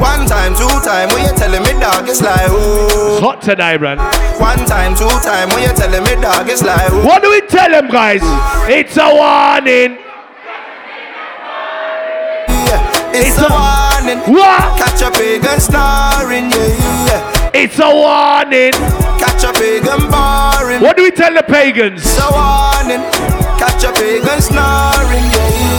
[0.00, 1.08] One time, two time.
[1.10, 3.20] When you telling me dog, it's like ooh.
[3.20, 3.98] hot tonight, man.
[4.40, 5.48] One time, two time.
[5.50, 7.06] When you telling me dog, it's like ooh.
[7.06, 8.20] What do we tell them, guys?
[8.68, 9.98] It's a warning.
[13.14, 14.18] It's, a, warning.
[14.32, 14.78] What?
[14.80, 17.50] Catch a pagan snoring, yeah, yeah.
[17.52, 18.72] It's a warning.
[19.20, 20.80] Catch a pagan boring.
[20.80, 22.00] What do we tell the pagans?
[22.00, 23.04] It's a warning.
[23.60, 25.71] Catch a pagan snoring, yeah.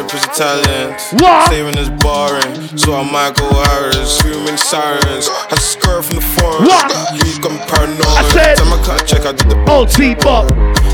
[0.00, 0.92] My drip is Italian.
[1.20, 1.50] What?
[1.50, 2.78] Saving is boring.
[2.78, 4.16] So I'm Michael Harris.
[4.16, 5.28] Screaming sirens.
[5.28, 6.72] I skirt from the forest.
[6.72, 6.88] What?
[7.20, 8.06] You got me paranoid.
[8.16, 10.48] I said- Time I cut check, I did the oh, OT bop.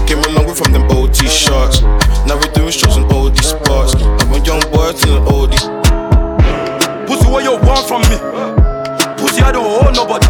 [0.08, 1.82] Came a long way from them OT shots.
[2.26, 3.94] Now we're doing shows in OD spots.
[3.94, 5.54] I'm a young boy to an OD.
[7.06, 8.18] Pussy, what you want from me?
[9.22, 10.26] Pussy, I don't hold nobody.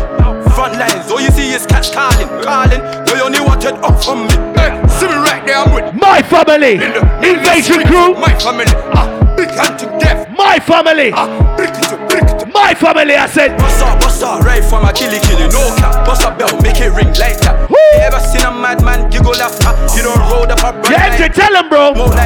[0.56, 2.80] Front lines, all you see is cats calling, calling.
[3.04, 4.32] They only wanted up from me.
[4.56, 6.80] Hey, see me right there, I'm with My family.
[7.20, 8.16] Invasion crew.
[8.16, 8.64] my family.
[8.96, 9.04] Ah,
[9.36, 10.24] big hand to death.
[10.32, 11.12] My family.
[11.12, 11.28] Ah,
[11.60, 12.46] brick it to brick it to.
[12.56, 13.52] My family, I said.
[13.58, 16.06] Bust up, bust up, right from a killy killy, no cap.
[16.06, 17.68] Bust up bell, make it ring like that.
[17.68, 19.76] You ever seen a madman giggle after?
[19.92, 21.92] You don't roll up a brand Yeah, like tell him, bro.
[21.92, 22.25] More like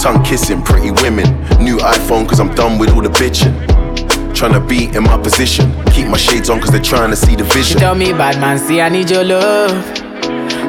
[0.00, 1.26] Tongue kissing, pretty women.
[1.62, 3.54] New iPhone, cause I'm done with all the bitching.
[4.32, 5.72] Tryna be in my position.
[5.92, 7.78] Keep my shades on, cause they're trying to see the She vision.
[7.78, 9.70] tell me, bad man, see I need your love.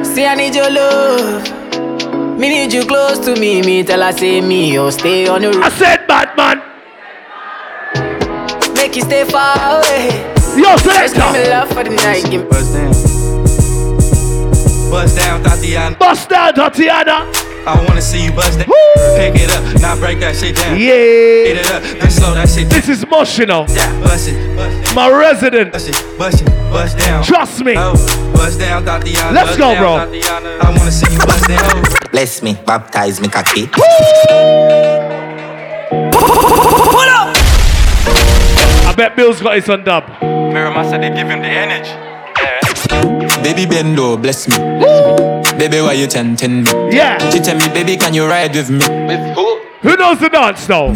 [0.06, 2.38] See I need your love.
[2.38, 3.62] Me need you close to me.
[3.62, 5.62] Me tell her say me, oh stay on the road.
[5.62, 6.60] I said, bad man.
[8.74, 10.08] Make you stay far away.
[10.56, 12.24] Yo, Just give me love for the night.
[12.30, 12.92] Give Bust down.
[14.90, 15.96] Bust down, Tatiana.
[15.96, 17.32] Bust down, Tatiana.
[17.64, 18.66] I wanna see you bust down.
[19.16, 20.76] Pick it up, now break that shit down.
[20.76, 21.46] Yeah.
[21.46, 22.80] Hit it up, then slow that shit down.
[22.80, 23.66] This is emotional.
[23.68, 24.94] Yeah, bust it, bust it.
[24.96, 25.72] My resident.
[25.72, 27.22] Bust it, bust it, bust down.
[27.22, 27.74] Trust me.
[27.76, 27.94] Oh,
[28.34, 29.32] bust down, Tatiana.
[29.32, 29.96] Let's bust go, down, bro.
[30.06, 30.58] Tatiana.
[30.60, 31.84] I wanna see you bust down.
[32.10, 33.68] Bless me, baptize me, cocky.
[33.68, 33.84] Pull
[37.14, 37.36] up!
[38.86, 40.04] I bet Bill's got his on dub.
[40.20, 43.21] Miramar they give him the energy.
[43.42, 44.56] Baby bend low, bless me.
[45.58, 46.70] Baby, why you tempting me?
[46.90, 47.18] Yeah.
[47.30, 48.78] She tell me, baby, can you ride with me?
[49.06, 49.60] With who?
[49.82, 50.92] Who knows the dance though?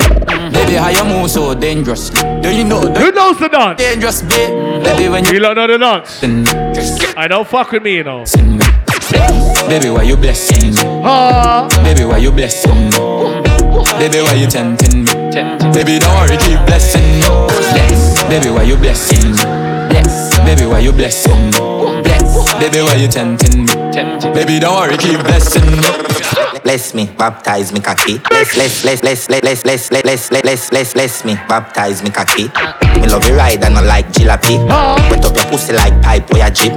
[0.53, 2.11] Baby, how you move so dangerous?
[2.11, 2.81] Do you know?
[2.81, 3.79] Who knows the dance?
[3.79, 4.83] Dangerous, babe.
[4.85, 6.23] Baby, when you, You don't know the dance?
[7.17, 8.25] I don't fuck with me, you know.
[9.69, 11.03] baby, why you blessing me?
[11.05, 11.69] Ah.
[11.83, 12.91] Baby, why you blessing me?
[13.99, 15.13] Baby, why you tempting me?
[15.33, 15.73] Tempting.
[15.73, 17.27] Baby, don't worry, keep blessing me.
[17.75, 18.23] Bless.
[18.29, 19.43] Baby, why you blessing me?
[19.91, 20.39] Bless.
[20.47, 22.03] Baby, why you blessing me?
[22.03, 22.16] Bless.
[22.59, 23.67] Baby, why you tempting me?
[24.35, 25.79] Baby, don't worry, keep blessing me.
[26.63, 28.19] Bless me, baptize me, cocky.
[28.19, 32.11] Bless, bless, bless, bless, bless, bless, bless, bless, bless, bless, bless, bless me, baptize me,
[32.11, 32.49] cocky.
[33.01, 34.59] Me love you ride and not like jalopy.
[35.11, 36.73] Wet up your pussy like pipe or your jeep.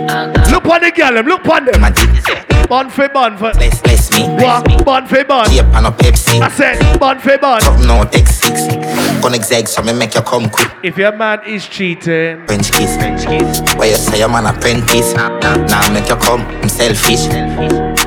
[0.51, 1.81] Look on the girl, them, look on them.
[2.67, 3.51] Bun for bun for.
[3.53, 4.23] Bless, bless me.
[4.35, 4.85] What?
[4.85, 5.49] Bun for bun.
[5.49, 6.39] Tape and a Pepsi.
[6.39, 7.61] I said bun for bun.
[7.61, 8.78] Something no take six.
[9.29, 10.71] Gonna so me make you come quick.
[10.81, 12.97] If your man is cheating, French kiss.
[12.97, 13.75] French kiss.
[13.75, 15.13] Why you say your man apprentice?
[15.13, 17.27] Now make you come, I'm selfish.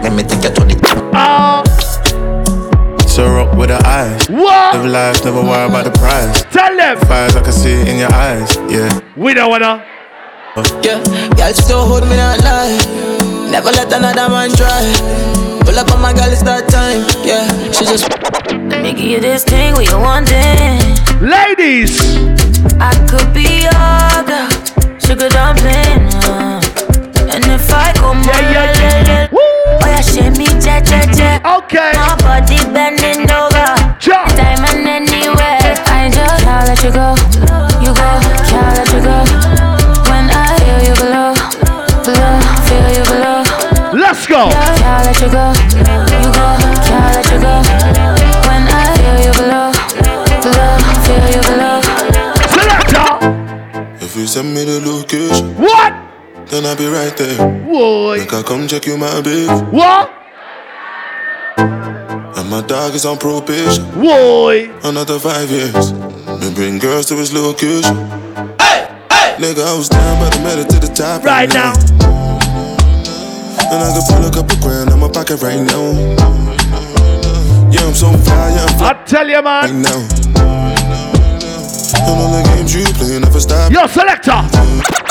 [0.03, 1.14] Let me take you to the top.
[1.14, 1.62] Ah.
[3.07, 4.29] So rock with the eyes.
[4.29, 4.75] What?
[4.75, 6.43] Live life, never worry about the price.
[6.51, 6.99] Tell them.
[7.07, 8.57] Fires, I can see it in your eyes.
[8.68, 9.01] Yeah.
[9.16, 9.87] We don't wanna.
[10.83, 10.99] Yeah,
[11.37, 13.49] girl, she don't hold me not lie.
[13.49, 15.41] Never let another man try.
[15.73, 17.01] Pull up on my girl, it's that time.
[17.25, 18.05] Yeah, she just.
[18.68, 20.85] Let me give you this thing we wanting.
[21.16, 21.97] Ladies,
[22.77, 24.53] I could be your girl,
[25.01, 26.12] sugar dumpling.
[26.29, 26.61] uh.
[27.33, 29.29] And if I go more, yeah, yeah.
[29.33, 31.41] oh yeah, shake me, ja ja ja.
[31.57, 31.97] Okay.
[31.97, 33.97] My body bending over.
[34.37, 35.73] Diamond anywhere.
[35.89, 37.16] I just can't let you go.
[37.81, 38.09] You go,
[38.45, 39.62] can't let you go.
[44.51, 45.53] Can't let you go.
[45.53, 46.47] You go,
[46.82, 47.55] can't let you go.
[48.49, 49.70] When I feel you below,
[50.43, 50.72] below,
[51.07, 51.76] feel you below.
[52.51, 54.05] Selector.
[54.05, 55.93] If you send me the location, what?
[56.47, 57.38] Then I'll be right there.
[57.64, 58.18] Boy.
[58.18, 59.49] Make I come check you, my babe.
[59.72, 60.11] What?
[61.57, 63.84] And my dog is on probation.
[63.95, 64.70] Boy.
[64.82, 65.93] Another five years.
[65.93, 67.97] Me bring girls to his location.
[68.59, 69.36] Hey, hey.
[69.38, 71.22] Nigga, I was down, but I made it to the top.
[71.24, 71.72] Right now.
[73.72, 75.92] And I can pull a couple grand in my pocket right now.
[77.70, 78.90] Yeah, I'm so fly, yeah, I'm fly.
[78.90, 79.62] I tell you, man.
[79.64, 80.00] Right now.
[82.05, 83.72] And all the games you play never stop.
[83.72, 85.01] Yo, selector.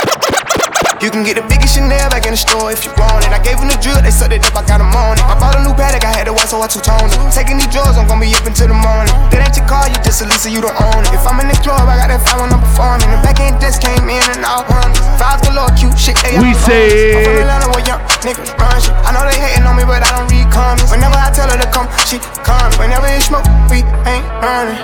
[1.02, 3.34] You can get the biggest Chanel back in the store if you want it.
[3.34, 5.26] I gave them the drill, they sucked it up, I got them on it.
[5.26, 7.18] I bought a new Patek, I had to watch, so I two-tone it.
[7.34, 9.10] Taking these drugs, I'm gonna be up until the morning.
[9.34, 11.10] That ain't your car, you just a Lisa, you don't own it.
[11.10, 13.10] If I'm in the club, I got that fire when I'm performing.
[13.10, 15.02] The back end desk came in and all hundreds.
[15.18, 18.94] Fives galore, cute shit, they We say- I'm from Atlanta where young niggas run shit.
[19.02, 20.94] I know they hating on me, but I don't read comments.
[20.94, 22.78] Whenever I tell her to come, she comes.
[22.78, 24.78] Whenever it's smoke, we ain't running.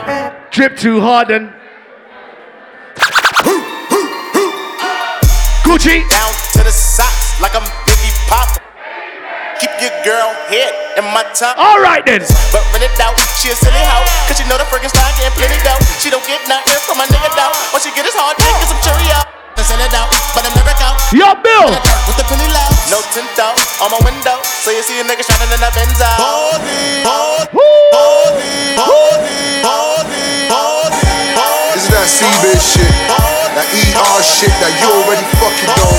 [0.49, 1.56] Drip too hard and.
[5.67, 5.99] Gucci.
[6.07, 8.55] Down to the socks like I'm Biggie Pop.
[9.59, 11.59] Keep your girl head in my top.
[11.59, 12.23] All right then.
[12.55, 14.07] But run it out, she a silly hoe.
[14.31, 15.75] Cause she know the freaking style getting plenty dough.
[15.99, 17.51] She don't get nothing from a nigga though.
[17.75, 19.19] What she get is hard dick and some Cheerio.
[19.59, 20.95] And send it out, but I'm never out.
[21.11, 21.67] Yo, Bill.
[22.07, 22.69] With the penny low.
[22.87, 24.39] No tint out on my window.
[24.63, 26.07] So you see a nigga shining in that Benzo.
[26.15, 27.59] Holy, holy,
[27.91, 33.26] holy, holy, holy, This is that C-Biz shit.
[33.57, 35.97] That ER shit that you already fucking know.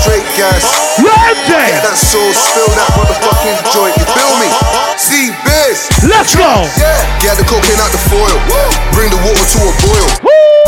[0.00, 0.64] Straight gas.
[0.96, 3.92] Get that sauce, spill that motherfucking joint.
[4.00, 4.48] You feel me?
[4.96, 5.92] See biz.
[6.08, 6.64] Let's go.
[6.80, 7.04] Yeah.
[7.20, 8.32] Get the cocaine out the foil.
[8.96, 10.08] Bring the water to a boil.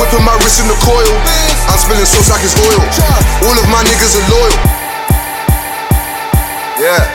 [0.05, 1.13] Whipping my wrist in the coil.
[1.73, 2.83] I'm spilling sauce like it's oil.
[3.49, 4.61] All of my niggas are loyal.
[6.77, 7.09] Yeah.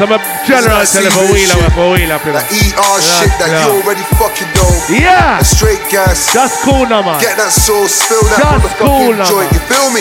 [0.00, 0.80] Some of general
[1.12, 2.24] for wheel up, for wheel up.
[2.24, 4.72] That ER shit that you already fucking know.
[4.88, 5.36] Yeah.
[5.36, 6.32] A straight gas.
[6.32, 7.20] That's cool now, man.
[7.20, 9.52] Get that sauce, spill that That's motherfucking cool now, joint.
[9.52, 10.00] You feel me?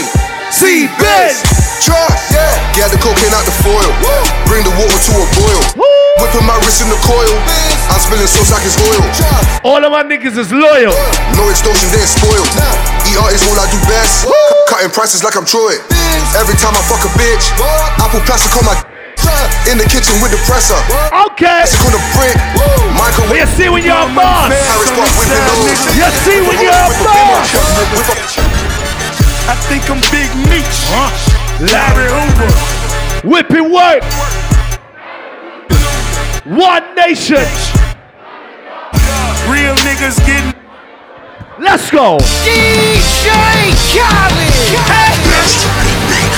[0.56, 1.44] See biz.
[1.84, 2.32] Trust.
[2.32, 2.48] Yeah.
[2.80, 3.92] Get the cocaine out the foil.
[4.48, 5.62] Bring the water to a boil.
[6.24, 7.36] Whipping my wrist in the coil.
[7.92, 9.04] I'm spilling sauce like it's oil.
[9.68, 10.96] All of my niggas is loyal.
[11.36, 12.48] No extortion, they ain't spoiled.
[13.04, 14.32] ER is all I do best.
[14.72, 15.76] Cutting prices like I'm Troy.
[16.40, 17.52] Every time I fuck a bitch,
[18.00, 18.80] Apple plastic on my
[19.70, 20.80] in the kitchen with the presser.
[21.32, 21.64] Okay.
[21.64, 22.38] It's on the print.
[22.98, 24.50] Michael, you see when you're a boss.
[24.50, 25.80] Paris bar whipping those.
[25.96, 27.48] You see when you're a boss.
[29.50, 30.78] I think I'm Big Meech.
[31.72, 32.52] Larry Hoover.
[33.28, 34.04] Whipping work.
[36.46, 37.46] One nation.
[39.50, 40.54] Real niggas getting.
[41.60, 42.18] Let's go.
[42.48, 43.28] DJ
[43.92, 44.50] Khaled.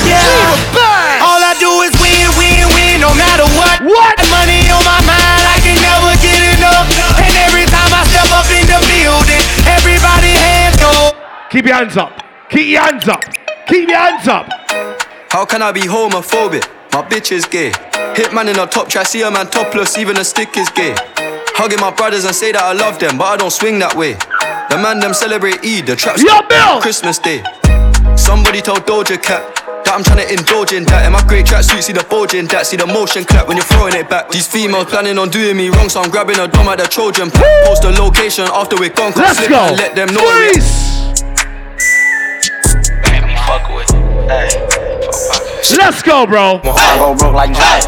[0.08, 0.82] Yeah.
[1.22, 2.61] All I do is win, win, win,
[3.02, 3.82] no matter what.
[3.82, 4.16] What?
[4.30, 6.86] Money on my mind, I can never get enough.
[7.18, 11.18] And every time I step up in the building, everybody hands go.
[11.50, 12.14] Keep your hands up.
[12.50, 13.26] Keep your hands up.
[13.68, 14.46] Keep your hands up.
[15.34, 16.64] How can I be homophobic?
[16.94, 17.74] My bitch is gay.
[18.16, 20.94] Hit man in a top try, see a man topless, even a stick is gay.
[21.56, 24.14] Hugging my brothers and say that I love them, but I don't swing that way.
[24.70, 26.82] The man them celebrate Eid, the traps Yo, Bill!
[26.82, 27.44] Christmas Day.
[28.16, 31.06] Somebody told Doja Cat that I'm trying to indulge in that.
[31.06, 32.48] In my great tracksuit, see the bulging.
[32.48, 34.30] that, see the motion clap when you're throwing it back.
[34.30, 37.32] These females planning on doing me wrong, so I'm grabbing a dome at the Trojan
[37.32, 37.46] pack.
[37.66, 39.60] Post the location after we're gone, come Let's slip go.
[39.60, 40.24] and let them know.
[40.26, 40.92] Freeze.
[45.78, 46.62] Let's go, bro.
[46.64, 47.82] I go broke like Jay.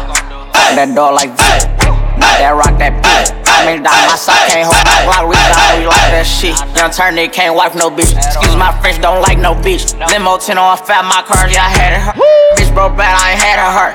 [0.74, 1.70] That door like that.
[2.18, 3.43] That rock that beat.
[3.46, 5.24] I mean, down my side can't hold my block.
[5.28, 6.56] We down, we like that shit.
[6.76, 8.16] Young turn it can't wife no bitch.
[8.16, 9.94] Excuse my French, don't like no bitch.
[10.10, 12.16] Limo 10 on a fat, my car, yeah, I had it hurt.
[12.56, 13.94] Bitch broke bad, I ain't had her hurt.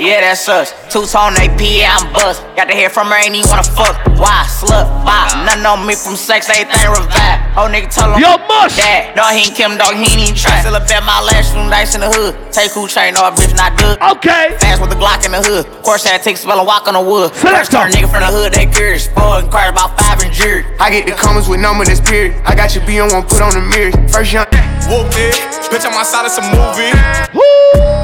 [0.00, 0.72] Yeah, that's us.
[0.90, 2.42] Two tone AP, yeah, I'm bust.
[2.56, 3.94] Got to hear from her, ain't even wanna fuck.
[4.18, 4.42] Why?
[4.48, 5.30] Slut, bop.
[5.44, 7.38] Nothing on me from sex, everything revive.
[7.54, 8.18] Oh, nigga, tell him.
[8.18, 8.76] Yo, mush.
[8.80, 10.58] Dad, no, he ain't Kim, dog, he ain't even try.
[10.64, 12.34] Still up at my last room, dice in the hood.
[12.50, 14.00] Take who chain, no, a bitch not good.
[14.00, 14.56] Okay.
[14.58, 15.66] Fast with the Glock in the hood.
[15.68, 17.34] Of course, I take a spell and walk on the wood.
[17.34, 19.06] Select First turn nigga from the hood, they curious.
[19.14, 20.66] Boy, inquired about five and jury.
[20.82, 22.34] I get the comments with number that's period.
[22.42, 23.94] I got your B on one, put on the mirror.
[24.10, 24.50] First young.
[24.90, 25.38] Whoop it.
[25.70, 26.90] Bitch, I'm outside it's a movie.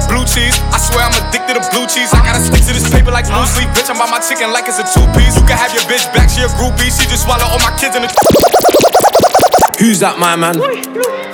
[0.07, 0.55] Blue cheese.
[0.70, 2.14] I swear I'm addicted to blue cheese.
[2.14, 3.66] I gotta stick to this paper like blue sleep.
[3.74, 5.35] Bitch, I'm by my chicken like it's a two piece.
[5.35, 6.95] You can have your bitch back, she a groupie.
[6.95, 8.11] She just swallow all my kids in the.
[9.83, 10.55] Who's that, my man?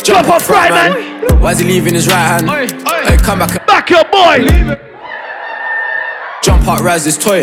[0.00, 1.40] Jump off right, man.
[1.40, 2.48] Why's he leaving his right hand?
[2.48, 3.66] Hey, come back.
[3.66, 4.93] Back up, boy.
[6.44, 7.40] Jump up, rise this toy.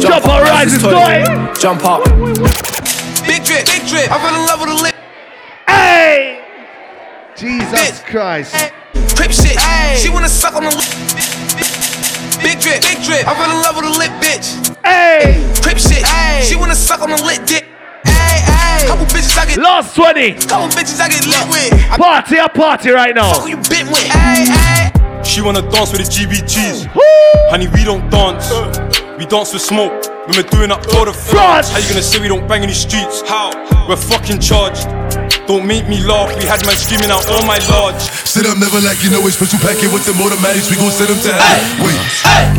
[0.00, 1.22] Jump up, rise this toy.
[1.60, 2.02] Jump up.
[3.22, 4.10] Big drip, big drip.
[4.10, 4.94] I fell in love with a lit.
[5.68, 6.42] Hey.
[7.36, 8.72] Jesus Christ.
[9.14, 9.54] Crip shit.
[9.96, 10.90] She wanna suck on the lip.
[12.42, 13.28] Big drip, big drip.
[13.28, 14.74] I fell in love with a lit bitch.
[14.84, 15.38] Hey.
[15.62, 16.04] Crip shit.
[16.44, 17.68] She wanna suck on the lit dick.
[18.04, 18.88] Hey, hey.
[18.88, 19.58] Couple bitches I get.
[19.58, 20.32] Last 20.
[20.48, 21.96] Couple bitches I get lit with.
[21.96, 23.34] Party, a party right now.
[23.34, 24.02] fuck who you been with.
[24.10, 24.91] Hey, hey.
[25.32, 26.92] She wanna dance with the GBGs.
[27.48, 28.52] Honey, we don't dance.
[28.52, 28.68] Uh.
[29.16, 30.04] We dance with smoke.
[30.28, 31.24] When we're doing up all the uh.
[31.32, 31.72] frauds.
[31.72, 33.24] How you gonna say we don't bang in the streets?
[33.24, 33.48] How?
[33.88, 34.84] We're fucking charged.
[35.48, 36.36] Don't make me laugh.
[36.36, 37.96] We had man screaming out all my lodge.
[38.28, 40.68] Sit up, never like you know it's special packet with the automatics.
[40.68, 41.80] We gon' send them to hell.
[41.80, 41.96] Wait.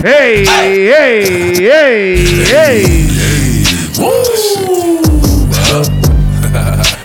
[0.02, 3.14] Hey, hey, hey, hey.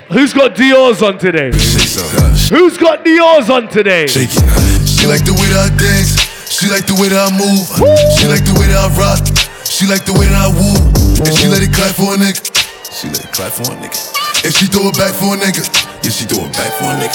[0.08, 1.52] Who's got Dior's on today?
[1.52, 4.06] Who's got Dior's on today?
[4.06, 4.77] Shake it.
[4.98, 6.18] She like the way that I dance.
[6.50, 7.70] She like the way that I move.
[8.18, 9.22] She like the way that I rock.
[9.62, 10.74] She like the way that I woo.
[11.22, 12.42] And she let it clap for a nigga.
[12.90, 13.94] She let it clap for a nigga.
[14.42, 15.62] And she throw it back for a nigga.
[16.02, 17.14] Yeah, she throw it back for a nigga.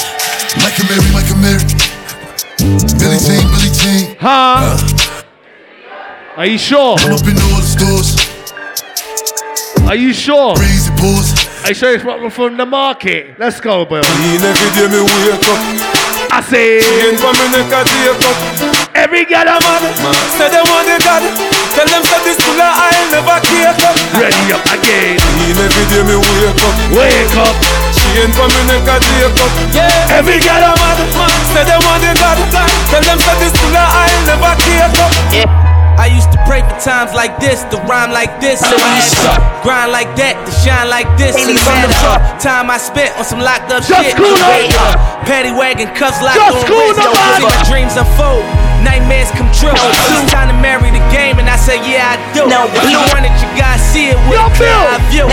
[0.64, 1.60] Michael Mary, Michael Mary.
[2.96, 4.16] Billie Jean, Billie Jean.
[4.16, 4.80] Huh?
[6.40, 6.96] Are you sure?
[7.04, 8.16] I'm up in all the stores.
[9.84, 10.56] Are you sure?
[10.56, 11.36] Crazy pause.
[11.64, 13.36] Are you sure it's not from the market?
[13.38, 14.00] Let's go, boy.
[16.34, 16.82] Every day me.
[16.82, 16.82] I say.
[16.82, 18.36] Again for me neck a take up.
[18.98, 19.82] Every girl I'm on.
[20.34, 21.22] Say they want the God.
[21.78, 23.94] Tell them say this full I'll never cake up.
[24.18, 25.14] Ready up again.
[25.54, 26.74] Every day me wake up.
[26.90, 27.54] Wake up.
[27.94, 29.38] She ain't for a take.
[29.70, 30.18] Yeah.
[30.18, 30.98] Every girl I'm on.
[31.54, 32.38] Say they want the God.
[32.90, 34.82] Tell them say this full I'll never cake up.
[34.82, 35.13] I used to pray for
[36.80, 40.50] times like this, the rhyme like this, so I had to grind like that, to
[40.62, 41.34] shine like this.
[41.38, 44.16] And the fuck time I spent on some locked up Just shit.
[44.16, 44.98] cool up.
[45.28, 47.00] Paddy wagon, cuffs locked Just on cool wrist.
[47.00, 47.40] up, Yo, man.
[47.40, 48.44] see my dreams unfold.
[48.84, 49.72] Nightmares come true.
[49.72, 52.44] It's time to marry the game, and I say, yeah, I do.
[52.44, 54.76] No, If you want it, you gotta see it with a clear
[55.08, 55.24] view.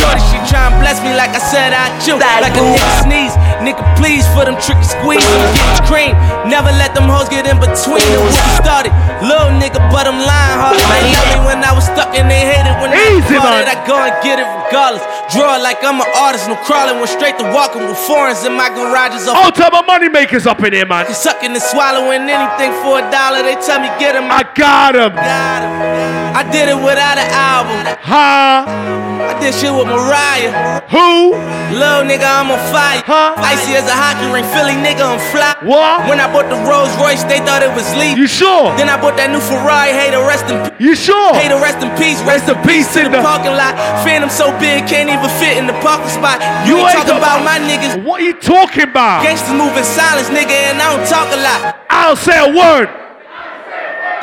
[0.00, 2.16] Shorty, she try and bless me like I said I do.
[2.16, 5.22] Like a nigga sneeze, nigga please for them tricky squeeze.
[5.22, 6.12] I'm getting cream.
[6.48, 8.04] Never let them hoes get in between.
[8.22, 8.92] Was we started.
[9.24, 10.76] Little nigga, but I'm lying hard.
[10.76, 13.96] They love me when I was stuck and they hated when I bought I go
[13.96, 15.04] and get it regardless.
[15.32, 16.48] Draw like I'm an artist.
[16.48, 19.26] No crawling, went straight to walking with foreigns in my garages.
[19.26, 21.06] All time of money makers up in here, man.
[21.12, 23.42] Sucking and swallowing anything for a dollar.
[23.42, 24.28] They tell me get him.
[24.30, 26.25] I got him.
[26.36, 27.80] I did it without an album.
[28.04, 28.68] Ha.
[28.68, 30.84] I did shit with Mariah.
[30.92, 31.32] Who?
[31.72, 33.00] Little nigga, I'm on fire.
[33.08, 33.40] Huh?
[33.40, 34.44] Icy as a hockey ring.
[34.52, 35.56] Philly nigga, I'm fly.
[35.64, 36.04] What?
[36.04, 38.20] When I bought the Rolls Royce, they thought it was leave.
[38.20, 38.68] You sure?
[38.76, 39.96] Then I bought that new Ferrari.
[39.96, 40.76] Hey, to rest in peace.
[40.76, 41.32] You sure?
[41.32, 42.20] Hey, to rest in peace.
[42.28, 43.72] Rest, in peace to the, parking lot.
[44.04, 46.36] Phantom so big, can't even fit in the parking spot.
[46.68, 48.04] You, ain't talking about my niggas.
[48.04, 49.24] What are you talking about?
[49.24, 51.80] Gangsters moving silence, nigga, and I don't talk a lot.
[51.88, 53.05] I'll say a word.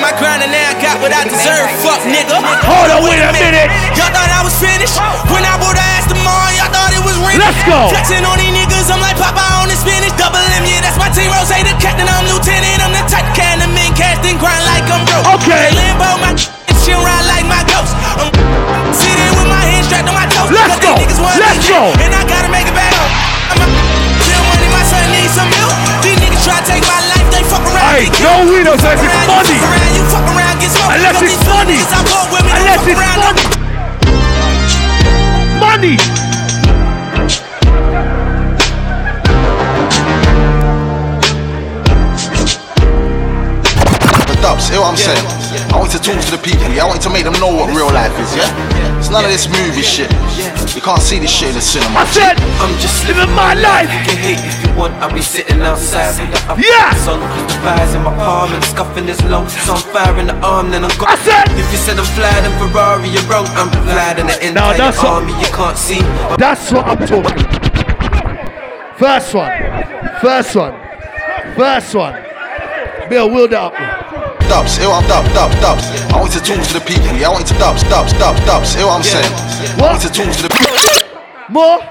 [0.04, 1.64] My grind and now I got what I deserve.
[1.80, 2.36] Fuck nigga.
[2.36, 3.72] Hold on, wait a minute.
[3.96, 5.00] Y'all thought I was finished?
[5.32, 7.40] When I bought the Aston Martin, y'all thought it was ring.
[7.40, 7.88] Let's go.
[7.88, 10.12] Flexing on these niggas, I'm like Popeye on the spinach.
[10.20, 11.32] Double M, yeah, that's my team.
[11.32, 12.84] Rose, the captain, I'm lieutenant.
[12.84, 15.40] I'm the type can the men cast and grind like I'm broke.
[15.40, 15.72] Okay.
[15.72, 17.96] Lambo, my shit ride like my ghost.
[18.20, 20.52] I'm sitting with my hands strapped on my toes.
[20.52, 21.00] Let's go.
[21.00, 21.96] niggas Let's go.
[22.04, 22.73] And I gotta make it
[26.44, 27.88] try to take my life, they fuck around.
[27.96, 28.52] Hey, no killed.
[28.52, 29.56] widows Fuck unless it's around, money.
[29.56, 30.92] You fuck around, you fuck around, get smoked.
[30.94, 31.78] Unless it's these money.
[31.80, 33.20] niggas I fuck with me, don't Unless fuck it's around.
[33.24, 33.64] money.
[35.64, 35.96] Money.
[44.28, 45.43] The dubs, hear what I'm saying?
[45.74, 46.86] I want to talk to the people, yeah?
[46.86, 48.46] I want to make them know what real life is, yeah?
[49.02, 50.08] It's none of this movie shit.
[50.78, 52.06] You can't see this shit in the cinema.
[52.06, 53.90] I said, I'm just living my life.
[53.90, 56.94] You can hate if you want, I'll be sitting outside with the up Yeah.
[57.02, 59.52] sun, the fires in my palm and scuffing this lungs.
[59.66, 61.10] So I'm firing the arm, then I'm gone.
[61.10, 63.50] I said, If you said I'm fly than Ferrari, you're wrong.
[63.58, 66.02] I'm fly than the Now entire that's what- army, you can't see.
[66.38, 67.44] That's what I'm talking.
[69.02, 69.52] First one.
[70.22, 70.74] First one.
[71.58, 72.14] First one.
[73.10, 73.74] Bill, wheel that up.
[74.54, 75.90] Dubs, what I'm dub, dub, dubs.
[76.14, 77.26] I want to talk to the people, yeah?
[77.26, 78.78] I want to dubs, dubs, dubs, dubs.
[78.78, 79.26] What I'm saying?
[79.82, 80.78] I want to talk to the people.
[81.50, 81.82] More?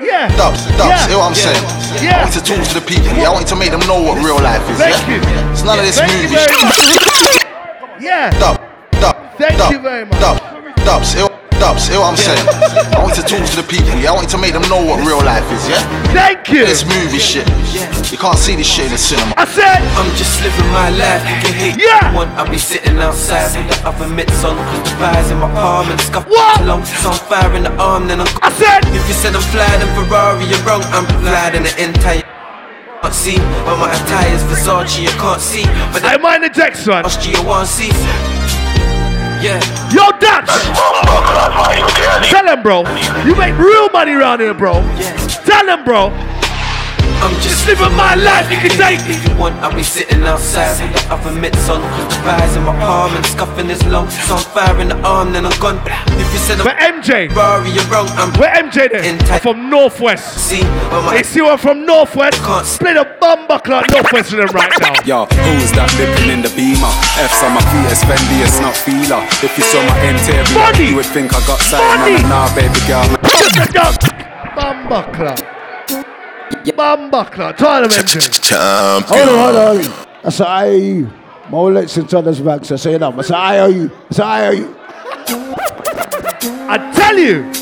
[0.00, 0.32] Yeah.
[0.32, 1.12] Dubs, dubs, Yeah.
[1.12, 1.60] what I'm saying?
[2.00, 2.16] Yeah.
[2.16, 3.28] I want to talk to the people, yeah?
[3.28, 5.12] I want to make them know what real life is, Thank yeah?
[5.12, 5.52] you.
[5.52, 8.00] It's none of this Thank you movie very much.
[8.00, 8.32] Yeah.
[8.40, 8.64] Dub,
[8.96, 10.16] dub, Thank dub, you very much.
[10.16, 10.40] Dub,
[10.88, 11.28] dubs, hear,
[11.58, 12.42] dubs, hear what I'm saying?
[12.94, 14.12] I want to talk to the people, yeah?
[14.12, 15.80] I want to make them know what real life is, yeah?
[16.12, 16.64] Thank you.
[16.66, 17.46] This movie shit.
[18.12, 19.34] You can't see this shit in the cinema.
[19.36, 22.00] I said, I'm just living my life, you can hate Yeah.
[22.00, 22.30] if you want.
[22.38, 26.00] I'll be sitting outside with the other mitts on, the fires in my palm and
[26.00, 26.60] scuffing What?
[26.60, 26.88] the lungs.
[27.02, 29.88] So I'm firing the arm, then I'm I said, If you said I'm fly than
[29.96, 30.82] Ferrari, you're wrong.
[30.94, 32.22] I'm fly than the entire.
[33.02, 33.36] Can't see,
[33.66, 35.64] but my attire's Versace, you can't see.
[35.92, 37.04] But I mind the next one.
[37.04, 37.90] Austria one see.
[39.42, 39.60] Yeah.
[39.92, 40.48] Yo, Dutch.
[42.30, 42.84] Tell him, bro.
[43.24, 44.74] You make real money around here, bro.
[45.44, 46.10] Tell him, bro.
[47.24, 50.76] I'm just living my life, you can take If you want, I'll be sitting outside
[50.80, 51.80] with the other mitts on.
[51.80, 54.14] The fires in my palm and scuffing this lungs.
[54.26, 55.80] So I'm firing the arm, then I'm gone.
[56.20, 57.32] If you said I'm Where MJ?
[57.32, 58.08] Ferrari, you're wrong.
[58.20, 59.18] I'm Where MJ then?
[59.30, 60.38] I'm from Northwest.
[60.38, 62.38] See, but my They see one from Northwest.
[62.66, 64.94] Split a bumper clock Northwest with them right now.
[65.06, 66.92] Yo, who's that dipping in the beamer?
[67.16, 69.22] F's on my feet, it's Fendi, it's not Fila.
[69.42, 70.90] If you saw my interior, Money!
[70.90, 73.06] you would think I got on a nah, baby girl.
[74.54, 75.45] Bumper clock.
[76.76, 77.56] Bumper clock.
[77.56, 78.42] Tell him MJ.
[78.42, 79.28] Champion.
[79.28, 80.06] Hold on, hold on.
[80.24, 81.12] I said, I hear you.
[81.48, 83.16] More legs into others back, so say it up.
[83.16, 83.90] I said, I hear you.
[84.10, 84.76] I said, I hear you.
[86.68, 87.54] I tell you.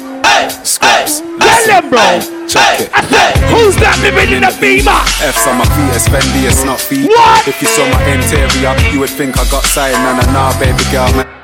[0.64, 1.20] Scraps.
[1.20, 2.00] Tell them, bro.
[2.48, 2.90] Check it.
[2.92, 5.00] I said, who's that living in a beamer?
[5.20, 7.08] F's on my feet, it's Fendi, it's not feet.
[7.08, 7.48] What?
[7.48, 10.84] If you saw my interior, you would think I got something on a nah, baby
[10.92, 11.12] girl.
[11.16, 11.34] Man.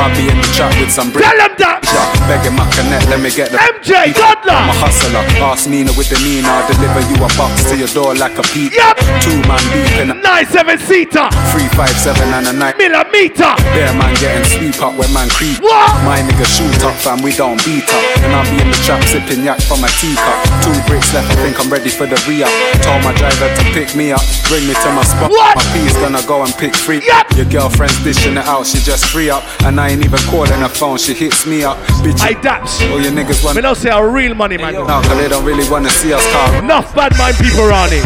[0.00, 1.28] I'll be in the trap with some bricks.
[1.28, 1.84] Tell them that.
[2.24, 4.54] Begging my connect, let me get the MJ, Godler.
[4.56, 5.20] I'm a hustler.
[5.42, 8.44] Ask Nina with the Nina, I'll deliver you a box to your door like a
[8.54, 8.72] peep.
[8.72, 8.96] Yep.
[9.20, 11.26] Two man deep in a Nine seven seater.
[11.52, 12.78] three five seven and a night.
[12.80, 13.52] Millimeter.
[13.76, 15.58] Bear man getting sweep up when man creep.
[15.60, 15.90] What?
[16.06, 18.04] My nigga shoot up, fam, we don't beat up.
[18.24, 20.38] And I'll be in the trap sipping yak from a teacup.
[20.64, 22.52] Two bricks left, I think I'm ready for the re up.
[22.86, 25.28] Told my driver to pick me up, bring me to my spot.
[25.34, 25.58] What?
[25.58, 27.02] My P's gonna go and pick free.
[27.04, 27.36] Yep.
[27.36, 29.42] Your girlfriend's dishing it out, she just free up.
[29.66, 31.76] And I ain't even calling her phone, she hits me up.
[32.04, 32.80] Bitch, I daps.
[32.90, 34.74] all your niggas want Me don't say our real money man.
[34.74, 36.62] now, cause they don't really wanna see us car.
[36.62, 38.04] Enough bad mind people around here.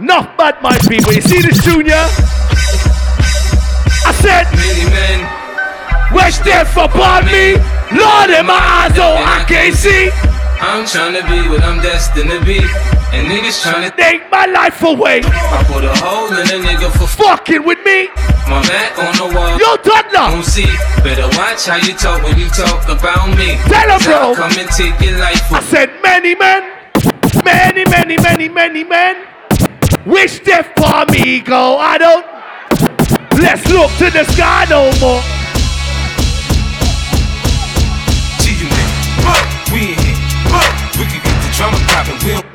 [0.00, 1.12] Enough bad mind people.
[1.12, 2.04] You see this junior?
[4.06, 5.44] I said, Many men
[6.14, 7.54] Wish death upon me.
[7.90, 10.10] Lord, in my eyes, oh, I can't see.
[10.64, 12.58] I'm trying to be what I'm destined to be.
[13.12, 15.20] And niggas trying to take my life away.
[15.22, 18.08] I put a hole in a nigga for fucking with me.
[18.48, 19.58] My back on the wall.
[19.60, 20.32] Yo, Toddler.
[20.32, 20.66] Don't see.
[21.04, 23.60] Better watch how you talk when you talk about me.
[23.68, 24.34] Tell him, bro.
[24.34, 26.64] Come and take your life I said many men,
[27.44, 29.26] many, many, many, many men
[30.06, 31.76] wish death for me go.
[31.78, 32.26] I don't.
[33.40, 35.22] Let's look to the sky no more.
[39.24, 40.03] Fuck, we
[40.60, 41.00] here.
[41.00, 42.18] We can get the drama poppin'.
[42.22, 42.54] We don't.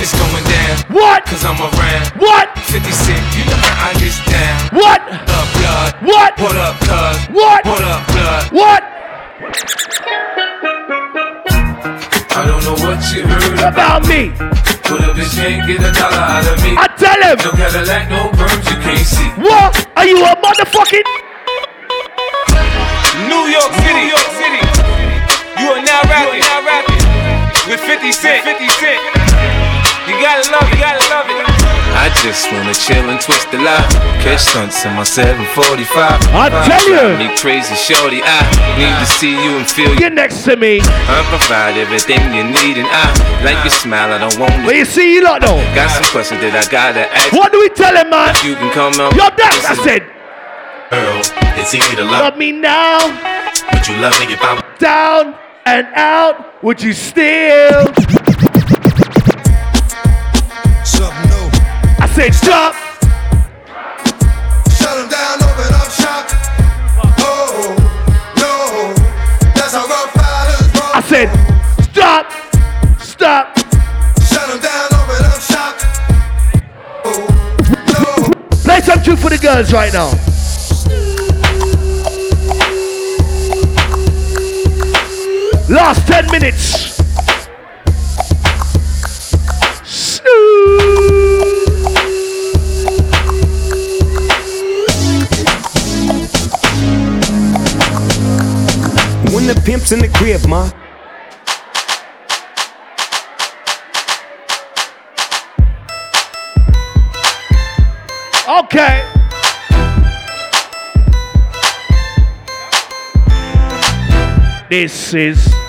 [0.00, 0.76] It's going down.
[0.96, 1.26] What?
[1.28, 2.08] Cause I'm around.
[2.16, 2.56] What?
[2.56, 4.56] 50 Cent, you know how I get down.
[4.72, 5.00] What?
[5.04, 5.92] What up, blood?
[6.00, 6.32] What?
[6.40, 7.16] What up, cuz?
[7.36, 7.60] What?
[7.68, 8.44] What up, blood?
[8.48, 8.82] What?
[12.32, 14.32] I don't know what you heard About me.
[14.88, 16.72] But a bitch can't get a dollar out of me.
[16.80, 17.36] I tell him.
[17.44, 19.28] No Cadillac, no perms, you can't see.
[19.36, 19.76] What?
[19.96, 21.04] Are you a motherfucking?
[23.28, 24.64] New York City, New York City.
[25.60, 26.99] You are now rapping, now rapping
[27.68, 29.00] with 50 Cent, 50 Cent.
[30.08, 31.36] You gotta love it, you gotta love it.
[31.92, 33.84] I just wanna chill and twist the lie.
[34.24, 35.84] Catch stunts in my 745.
[36.32, 37.18] I tell you.
[37.18, 38.40] Me crazy shorty, I
[38.78, 39.98] need to see you and feel you.
[39.98, 40.80] Get next to me.
[40.82, 43.06] I provide everything you need and I
[43.44, 44.12] like your smile.
[44.12, 45.60] I don't want Where you see you lot though?
[45.74, 47.32] Got some questions that I gotta ask.
[47.32, 48.34] What do we tell him, man?
[48.42, 49.12] You can come out.
[49.12, 50.02] Yo, that's I said.
[50.90, 51.22] Girl,
[51.54, 55.86] it's easy to love, Love me now, Would you love me if I'm down and
[55.94, 56.62] out.
[56.62, 57.86] Would you still?
[60.84, 61.50] Something new.
[61.98, 62.74] I said stop.
[64.76, 66.26] Shut them down, open up shop.
[67.18, 67.76] Oh,
[68.36, 68.94] no.
[69.54, 70.92] That's how rough riders roll.
[70.94, 71.28] I said
[71.84, 72.32] stop,
[73.00, 73.58] stop.
[74.28, 75.74] Shut them down, open up shop.
[77.04, 77.26] Oh,
[77.92, 78.58] no.
[78.62, 80.29] Play some tune for the girls right now.
[85.70, 86.98] Last 10 minutes.
[99.32, 100.68] When the pimp's in the crib, ma.
[108.58, 109.06] Okay.
[114.68, 115.59] This is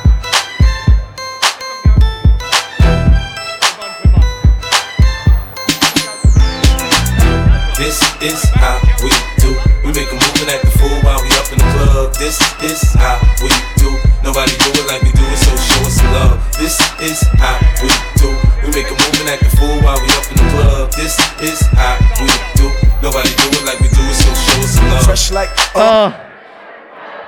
[25.82, 26.30] Uh,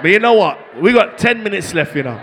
[0.01, 0.81] but you know what?
[0.81, 2.21] We got 10 minutes left, you know.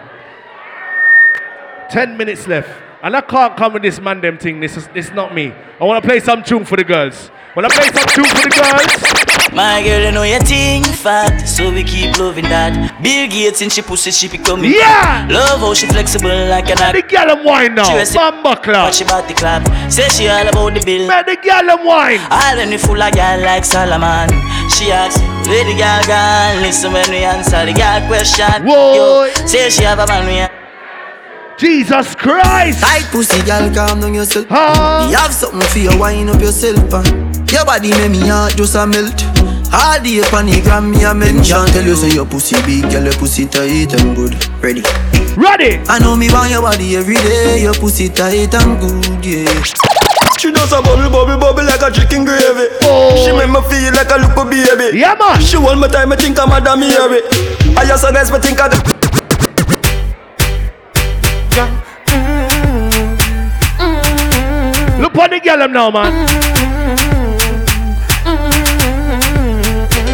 [1.90, 2.70] 10 minutes left.
[3.02, 4.60] And I can't come with this man them thing.
[4.60, 5.52] This is this not me.
[5.80, 7.30] I wanna play some tune for the girls.
[7.56, 9.39] Wanna play some tune for the girls?
[9.54, 13.02] My girl, you know your thing fat, so we keep loving that.
[13.02, 14.78] Bill Gates and she pussy, she become me.
[14.78, 15.26] Yeah!
[15.28, 17.90] Love how she flexible like an The girl them wine now.
[18.04, 18.86] She Mamba clap.
[18.86, 19.66] Watch she body clap.
[19.90, 21.08] Say she all about the bill.
[21.08, 22.20] Man, the girl them wine.
[22.30, 24.30] All when we full of girl like Solomon.
[24.70, 26.62] She asks, where the girl gone?
[26.62, 28.62] Listen when we answer the girl question.
[28.62, 29.26] Whoa.
[29.26, 30.46] Yo, say she have a man we
[31.58, 32.80] Jesus Christ.
[32.80, 34.46] Tight pussy, girl, calm down yourself.
[34.48, 35.08] Huh?
[35.10, 36.78] You have something for you, wind up yourself.
[36.94, 37.02] Uh.
[37.52, 39.39] Your body make me heart just a melt.
[39.72, 41.64] All day upon the gram, me a mention.
[41.70, 44.34] Tell you say your pussy big, girl, your pussy tight and good.
[44.62, 44.82] Ready?
[45.38, 45.78] Ready.
[45.86, 47.62] I know me want your body every day.
[47.62, 49.62] Your pussy tight and good, yeah.
[50.38, 52.66] She does a bubble, bubble, bubble like a chicken gravy.
[52.82, 53.14] Oh.
[53.22, 54.98] She make me feel like a little baby.
[54.98, 55.40] Yeah, man.
[55.40, 57.22] She hold my time, I think I'm Madame Mary.
[57.76, 59.00] I just a guess, but think of the.
[65.00, 66.49] Look on the girl them now, man.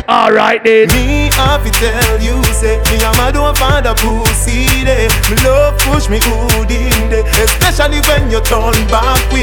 [0.08, 0.86] Alright then.
[0.94, 5.10] Me have to tell you, say me and my don't find a pussy there.
[5.26, 9.42] Me love push me good in there, especially when you turn back way.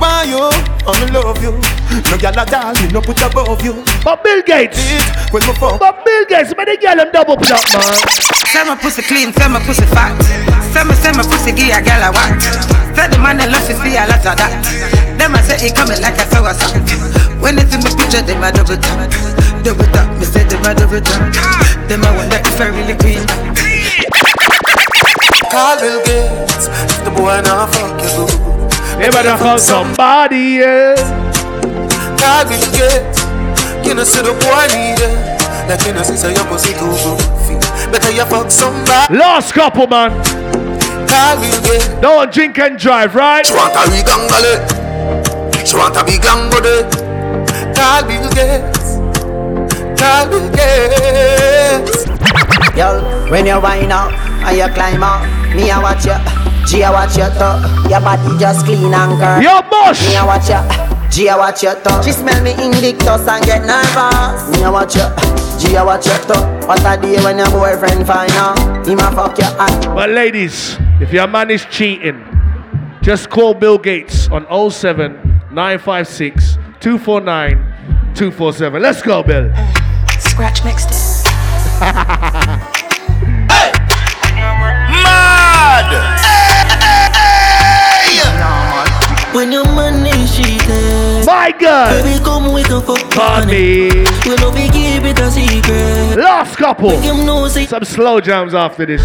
[0.00, 0.48] Why you?
[0.88, 1.52] I love you.
[2.08, 3.84] No girl at all, me no put above you.
[4.00, 4.80] But Bill Gates.
[4.80, 5.76] it, When we fuck.
[5.76, 8.00] But Bill Gates, man, the girl them double up, man.
[8.48, 10.16] Say my pussy clean, say my pussy fat.
[10.72, 12.32] Say me, say my pussy give a girl a what?
[12.96, 14.56] Say the man and love she see a lot of that.
[15.20, 16.80] Them I say it coming like a sour salt.
[17.44, 19.12] When it's in the picture, them a double tap,
[19.60, 20.08] double tap.
[20.18, 21.32] Me say them a double tap.
[21.88, 23.24] Them I wonder if I really queen.
[25.50, 28.26] Call Bill Gates if the boy not fuck you.
[28.98, 30.94] They better call somebody, yeah.
[32.18, 33.20] Call Bill Gates,
[33.86, 35.40] you know see the boy need it.
[35.68, 37.54] Like you know, see, say your pussy too goofy.
[37.92, 39.16] Better you fuck somebody.
[39.16, 40.10] Last couple, man.
[41.06, 42.00] Call me again.
[42.00, 43.46] Don't drink and drive, right?
[43.46, 45.66] She want a regangale.
[45.66, 46.90] She want a big langode.
[47.76, 48.79] Call me again.
[50.00, 51.84] Call me again.
[52.74, 54.12] Girl, when you wind up
[54.48, 55.22] and you climb up,
[55.54, 56.16] me I watch you.
[56.66, 57.60] G a watch your toe.
[57.90, 59.42] Your body just clean and curl.
[59.42, 60.00] Yo, boss.
[60.08, 61.10] Me I watch you.
[61.10, 62.00] G a watch your toe.
[62.02, 64.48] She smell me indictus and get nervous.
[64.56, 65.04] Me I watch you.
[65.58, 66.66] G a watch your toe.
[66.66, 68.86] What a day when your boyfriend find out.
[68.86, 69.94] Him a fuck your eye.
[69.94, 72.24] But ladies, if your man is cheating,
[73.02, 75.12] just call Bill Gates on 07
[75.50, 77.56] 956 249
[78.14, 78.80] 247.
[78.82, 79.50] Let's go, Bill.
[79.52, 79.79] Eh.
[80.40, 80.96] Scratch mixed it.
[85.04, 85.90] Mad!
[89.34, 91.26] When your man is cheating.
[91.26, 92.02] My God.
[92.02, 93.90] Baby, come we can fuck on me.
[94.24, 96.16] We no be keep it a secret.
[96.16, 96.88] Last couple.
[96.88, 99.02] Make him know Some slow jams after this.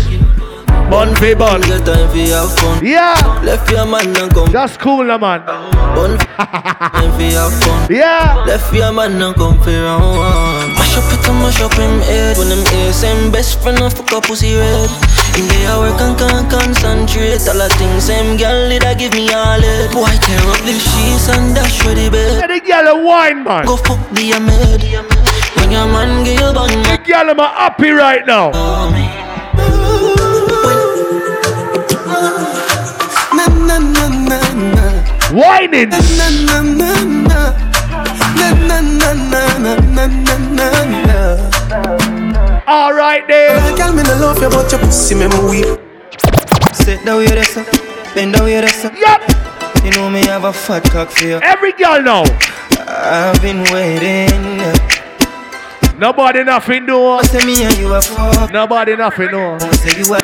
[0.90, 1.62] Bun for bun.
[1.62, 2.86] Get time for have fun.
[2.86, 3.18] Yeah.
[3.44, 4.52] Left your man and come.
[4.52, 5.42] That's cool, nah, man.
[5.46, 7.88] Bun time for have fun.
[7.90, 8.44] Yeah.
[8.46, 10.74] Left your man and come for round.
[10.78, 12.38] Mash up it and mash up him head.
[12.38, 14.90] When him ear same best friend and fuck a pussy red.
[15.36, 17.44] Him day I work and can't concentrate.
[17.50, 19.92] All the things same girl did I give me all it.
[19.92, 22.40] Boy tear up the sheets and dash for the bed.
[22.40, 23.66] Yeah, the girl a wine, man.
[23.66, 24.86] Go fuck the maid.
[25.58, 26.70] When your man give you bun.
[26.84, 28.52] The girl am a happy right now.
[28.54, 29.05] Oh, Na
[33.80, 34.16] na.
[42.68, 43.78] All right then.
[43.78, 45.80] Girl, me no love you, but your pussy me weak.
[46.74, 47.68] Sit down here, this up.
[48.14, 48.94] Bend down here, this up.
[48.98, 49.22] Yup.
[49.84, 51.40] You know me have a fat cock for you.
[51.44, 52.24] Every girl know.
[52.88, 54.40] I've been waiting.
[56.00, 57.22] Nobody nothing know.
[57.22, 58.52] Say me and you a fuck.
[58.52, 59.58] Nobody nothing know.
[59.60, 60.22] Say you a.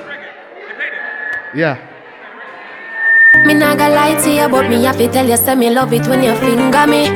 [1.54, 1.91] Yeah.
[3.46, 5.94] Me nah gonna lie to you, but me have to tell you, say me love
[5.94, 7.08] it when you finger me.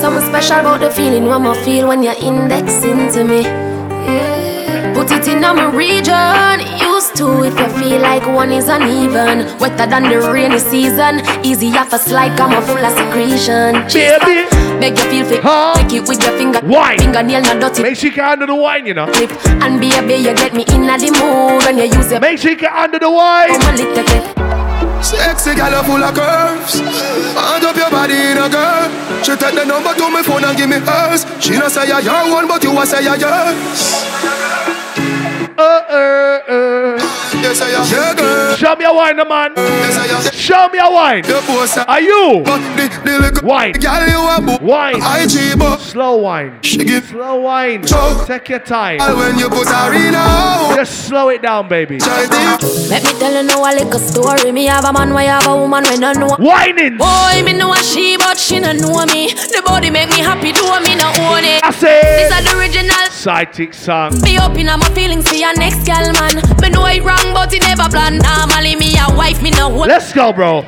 [0.00, 3.42] Something special about the feeling one more feel when you're indexing to me.
[3.42, 4.94] Yeah.
[4.94, 6.60] Put it in my region.
[6.80, 9.58] Used to if you feel like one is uneven.
[9.58, 11.20] Wetter than the rainy season.
[11.44, 13.74] Easy off a slide, come a full of secretion.
[13.92, 14.46] Baby.
[14.78, 15.42] Make you feel fit.
[15.42, 16.60] Take it with your finger.
[16.64, 16.98] Wine.
[16.98, 17.82] Fingernail not dirty.
[17.82, 19.06] Make sure you can handle the wine, you know.
[19.06, 19.30] Clip.
[19.62, 22.20] And baby, you get me in the mood when you use your.
[22.20, 24.47] Make sure you can handle the wine.
[25.02, 26.80] Sexy gal full of curves.
[26.80, 28.90] Hand up your body in a girl.
[29.22, 31.24] She take the number to my phone and give me hers.
[31.40, 34.04] She not say you're your one, but you a say you're yours.
[35.56, 37.07] Uh, uh, uh.
[37.42, 38.56] Yes, I am your girl.
[38.56, 39.52] Show me a wine, man.
[39.56, 40.32] Yes, I am.
[40.32, 41.22] Show me a wine.
[41.22, 41.76] The boss.
[41.76, 42.42] Uh, Are you?
[42.44, 43.72] But the, the little Wine.
[43.72, 44.64] gal you a boo.
[44.64, 44.96] Wine.
[44.96, 46.58] IG but Slow wine.
[46.62, 47.84] She give Slow wine.
[47.86, 48.26] Choke.
[48.26, 49.00] Take your time.
[49.00, 50.74] All when you put her in a hole.
[50.76, 51.98] Just slow it down, baby.
[51.98, 54.52] Let me tell you now a little story.
[54.52, 56.34] Me have a man, why have a woman when I know.
[56.38, 56.96] Whining.
[56.98, 59.32] Boy, me know a she, but she no know me.
[59.32, 61.62] The body make me happy, do me no own it.
[61.64, 62.28] I say.
[62.28, 62.94] This is the original.
[63.10, 64.20] Side tick song.
[64.22, 66.34] Be open on my feelings for your next girl, man.
[66.60, 68.18] Me know it wrong, but it never plan.
[68.18, 69.88] Normally me a wife, me no hold.
[69.88, 70.62] Let's go, bro.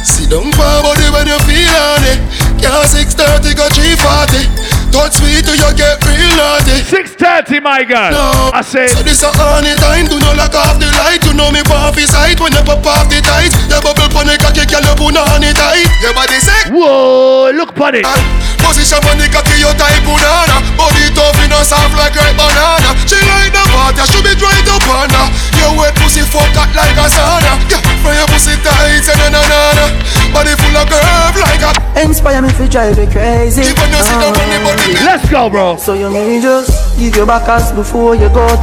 [0.00, 2.18] Sit down for body when you feel on it.
[2.60, 4.70] Can't 630 go 340.
[4.90, 6.82] Touch sweet till you get real naughty.
[6.82, 8.10] 630, my girl.
[8.10, 8.88] No, I say.
[8.88, 10.10] So this a honey time.
[10.10, 11.22] Do not lock off the light.
[11.24, 13.54] You know me pop his sight when you pop off the tight.
[13.70, 15.86] Your bubble pon the cocky, girl you put on it tight.
[16.02, 16.74] Your body sick.
[16.74, 18.04] Whoa, look pon it.
[18.04, 18.49] Ah.
[18.64, 20.56] Position pon the cocky, you tight banana.
[20.76, 22.90] Body tough, you know soft like ripe banana.
[23.08, 25.26] She like the water, she be dry up on her.
[25.58, 27.58] Your wet pussy fuck hot like a sauna.
[27.68, 29.84] Yeah, from your pussy tight, say na na na na.
[30.32, 31.70] Body full of curve like a.
[32.00, 33.62] Inspire me to drive you crazy.
[33.62, 34.64] Keep on your sit down on the oh.
[34.70, 34.92] body.
[35.04, 35.76] Let's go, bro.
[35.76, 38.46] So you may just give your back ass before you go.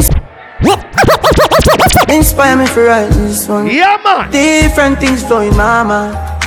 [2.09, 3.67] Inspire me for write this one.
[3.67, 4.31] Yeah, man.
[4.31, 6.37] Different things flowing, mama.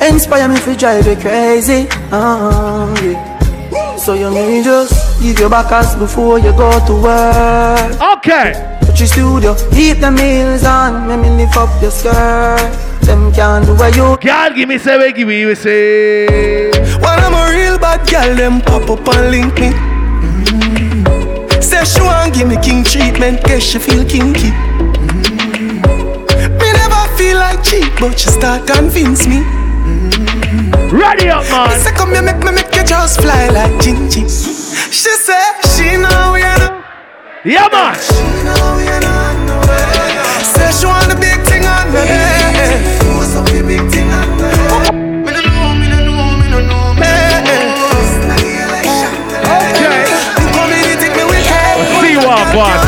[0.00, 1.88] Inspire me to drive you crazy.
[2.12, 3.96] Uh, yeah.
[3.96, 8.18] So you may just give your back ass before you go to work.
[8.18, 8.78] Okay.
[8.82, 11.08] Put your studio, heat the meals on.
[11.08, 12.72] Let me lift up your skirt.
[13.02, 16.70] Them can't do what you Girl, give me say, give me, you say.
[16.98, 19.70] When I'm a real bad girl, them pop up and link me.
[19.72, 21.62] Mm.
[21.62, 24.50] Say she want give me king treatment, guess she feel kinky.
[24.50, 25.80] Mm.
[26.60, 29.65] Me never feel like cheap, but she start convince me.
[30.96, 31.68] Ready up, man.
[31.72, 34.24] She said, come here, make me make you just fly like Gingy.
[34.24, 36.84] She said, she know we are not.
[37.44, 37.92] Yeah, man.
[38.00, 38.16] She
[38.48, 39.36] know we are not.
[40.40, 42.00] Say she want the big thing on me.
[43.12, 44.48] What's up, the big thing on me?
[45.20, 47.76] Me no know, me no know, me no know, me no know.
[49.52, 50.00] Okay.
[50.56, 51.76] Community, me we have.
[52.00, 52.85] See what, boss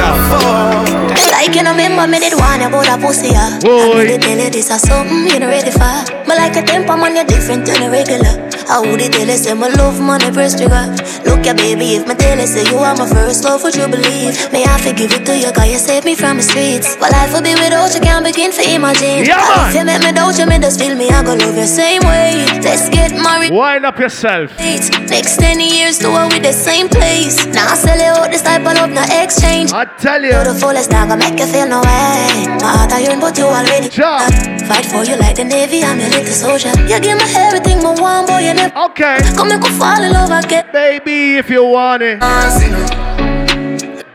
[1.78, 3.58] remember me did one about a pussy, yeah.
[3.62, 4.02] Boy.
[4.02, 5.94] I did tell you this is something you not ready for.
[6.26, 8.47] But like a temper man, you're different than a regular.
[8.68, 10.92] I would tell you say my love I press trigger.
[11.24, 13.88] Look ya baby, if my tell you say you are my first love, would you
[13.88, 14.36] believe?
[14.52, 16.96] May I forgive it to you, cause you saved me from the streets.
[17.00, 19.24] But life will be without you, can't begin to imagine.
[19.24, 19.72] Yeah, man.
[19.72, 22.04] If you make me doubt you, me just feel me, I go love you same
[22.04, 22.44] way.
[22.60, 23.52] Let's get married.
[23.56, 24.52] Wind up yourself.
[24.60, 27.40] Next 10 years to her with the same place.
[27.48, 29.72] Now I sell you out this type of love, no exchange.
[29.72, 30.28] I tell you.
[30.28, 32.52] You're the fullest, not gonna make you feel no way.
[32.60, 33.88] My heart I yearn, but you already.
[33.88, 36.68] Fight for you like the Navy, I'm your little soldier.
[36.84, 38.78] You give me everything, my one boy, you never.
[38.90, 39.18] Okay.
[39.36, 40.66] Come and go fall in love again.
[40.72, 42.20] Baby, if you want it.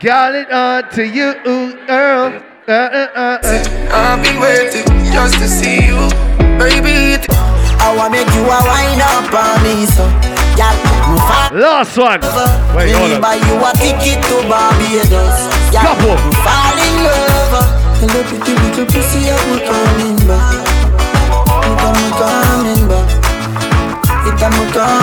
[0.00, 1.32] Got it on to you,
[1.86, 2.42] girl.
[2.66, 3.88] Uh, uh, uh, uh.
[3.92, 6.08] I've been waiting just to see you,
[6.58, 7.16] baby.
[7.80, 10.04] I wanna make you a wine up on me, so
[10.56, 12.20] Y'all, you fall Last one.
[12.76, 13.20] Wait, hold Me on.
[13.20, 15.36] buy you a ticket to Barbados
[15.72, 16.16] Y'all, Couple.
[16.16, 17.68] you fall in love
[18.00, 20.73] Hello, pretty little pussy, I'm coming back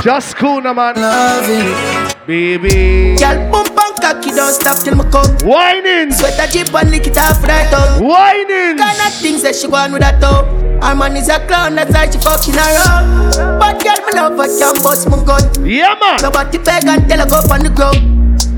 [0.03, 0.95] Just cool, no man.
[0.95, 3.15] Loving Baby.
[3.17, 6.11] Girl, bump and cocky, don't stop till me come Whining.
[6.11, 8.77] Sweat a jeep and lick it off right up Whining.
[8.77, 10.45] Kind of things that she want with that up
[10.83, 14.47] Our man is a clown, that's why she fucking around But girl, me love her,
[14.59, 16.19] can't bust my gun Yeah, man.
[16.21, 17.99] Nobody beg and tell her go on the ground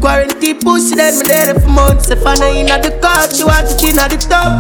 [0.02, 3.70] Quarantine pussy, then me there for months If I know in the car, she want
[3.70, 4.52] to chin at the top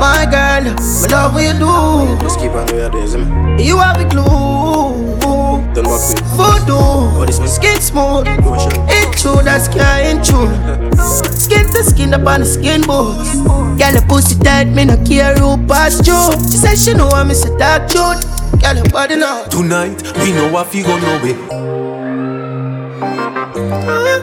[0.00, 3.58] My girl, me love what you do Just keep on the way it is, man.
[3.58, 5.19] You have the glue
[5.80, 8.26] Don't walk with Voodoo, skin smooth.
[8.28, 10.48] It's true, that's can't true
[11.34, 13.32] Skin to skin up on the skin bones.
[13.80, 16.32] Girl, the pussy tight, me no care who pass you.
[16.50, 18.20] She said she know I'm a dark truth.
[18.60, 21.36] Girl, your body now Tonight, we know what we gonna know it.
[23.62, 24.20] Uh-huh.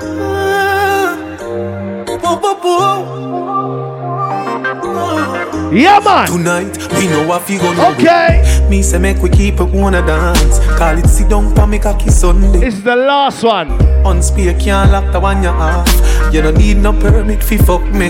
[5.72, 6.28] Yeah, man.
[6.28, 8.68] Tonight, we know what we gonna Okay.
[8.70, 10.60] Me say make we keep it wanna dance.
[10.78, 12.60] Call it sit down for me cocky Sunday.
[12.60, 13.72] This is the last one.
[14.06, 15.88] On spear can't lock the one you off.
[16.34, 18.10] You don't need no permit fi fuck me.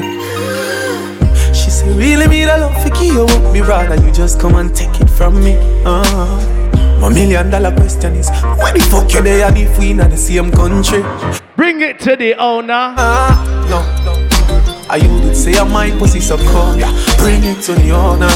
[1.53, 3.53] She say really me the love fi give you up.
[3.53, 5.57] Me rather you just come and take it from me.
[5.85, 6.57] Uh.
[6.99, 10.17] My million dollar question is Where the fuck you there and if we not the
[10.17, 11.03] same country?
[11.55, 12.95] Bring it to the owner.
[12.97, 13.56] Uh,
[14.89, 16.91] I you did say my pussy so cold yeah.
[17.17, 18.27] Bring it to the owner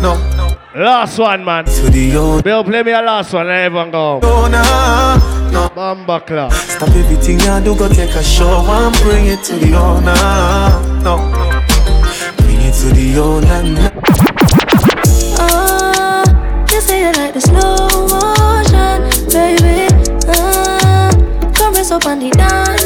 [0.00, 0.14] No,
[0.74, 1.64] Last one, man.
[1.64, 4.20] to the owner Bill, play me a last one and everyone go.
[4.22, 4.62] Owner
[5.52, 6.52] No, Bamba club.
[6.52, 11.16] stop everything you do Go take a show and bring it to the owner No,
[12.38, 13.90] bring it to the owner no.
[15.38, 16.24] Ah,
[16.72, 18.98] you say you like the slow motion,
[19.30, 19.86] baby.
[20.28, 21.10] Ah,
[21.54, 22.82] compress up on the dance.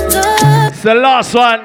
[0.75, 1.61] It's the last one.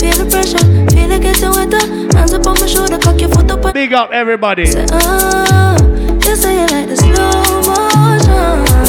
[0.00, 0.64] Feel the pressure,
[0.94, 2.16] feel it getting wetter.
[2.16, 3.74] Hands up on my shoulder, cock your foot up.
[3.74, 4.64] Big up everybody.
[4.92, 5.76] Ah,
[6.24, 8.80] you say you like the slow motion.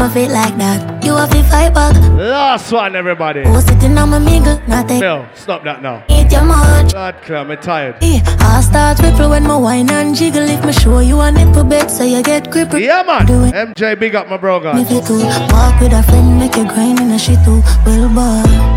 [0.00, 1.04] My feet like that.
[1.04, 1.94] You have to fight back.
[2.16, 3.44] Last one, everybody.
[3.44, 4.58] Who's sitting on my mingle?
[4.66, 6.02] Not take Bill, stop that now.
[6.08, 7.96] it your club, I'm tired.
[8.00, 10.48] Eh, I start ripple when my wine and jiggle.
[10.48, 12.78] If me show you a nipple bed, so you get gripper.
[12.78, 13.26] Yeah, man.
[13.26, 13.54] Do it.
[13.54, 14.90] MJ, big up my bro, If guys.
[14.90, 15.22] you too
[15.52, 17.60] walk with a friend, make you grind in a shit too.
[17.84, 18.69] Well, boy.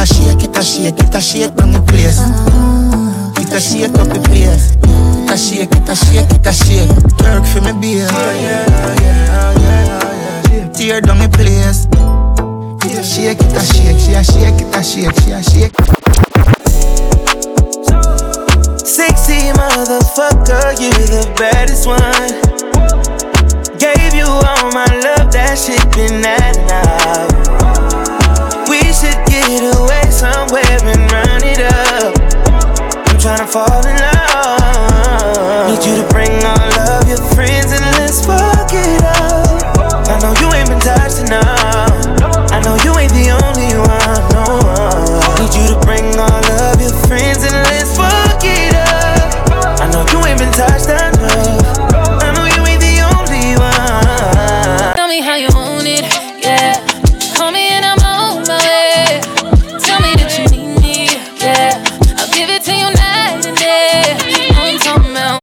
[0.00, 2.16] A shake, it a shake, it a shake from the place.
[3.36, 4.72] It a shake up the place.
[4.80, 6.88] It a shake, it a shake, it a shake.
[7.20, 8.08] Work for me beer.
[10.72, 11.84] Tear down the place.
[12.88, 15.76] It a shake, it a shake, she a shake, it a shake, she a shake.
[18.86, 22.00] Sexy motherfucker, you the baddest one.
[23.76, 27.59] Gave you all my love, that shit been that now.
[29.00, 32.12] Should get away somewhere and run it up.
[33.08, 35.72] I'm tryna fall in love.
[35.72, 40.04] Need you to bring all of your friends and let's fuck it up.
[40.04, 41.96] I know you ain't been touched enough.
[42.52, 44.20] I know you ain't the only one.
[44.36, 44.60] No.
[45.40, 49.80] Need you to bring all of your friends and let's fuck it up.
[49.80, 50.92] I know you ain't been touched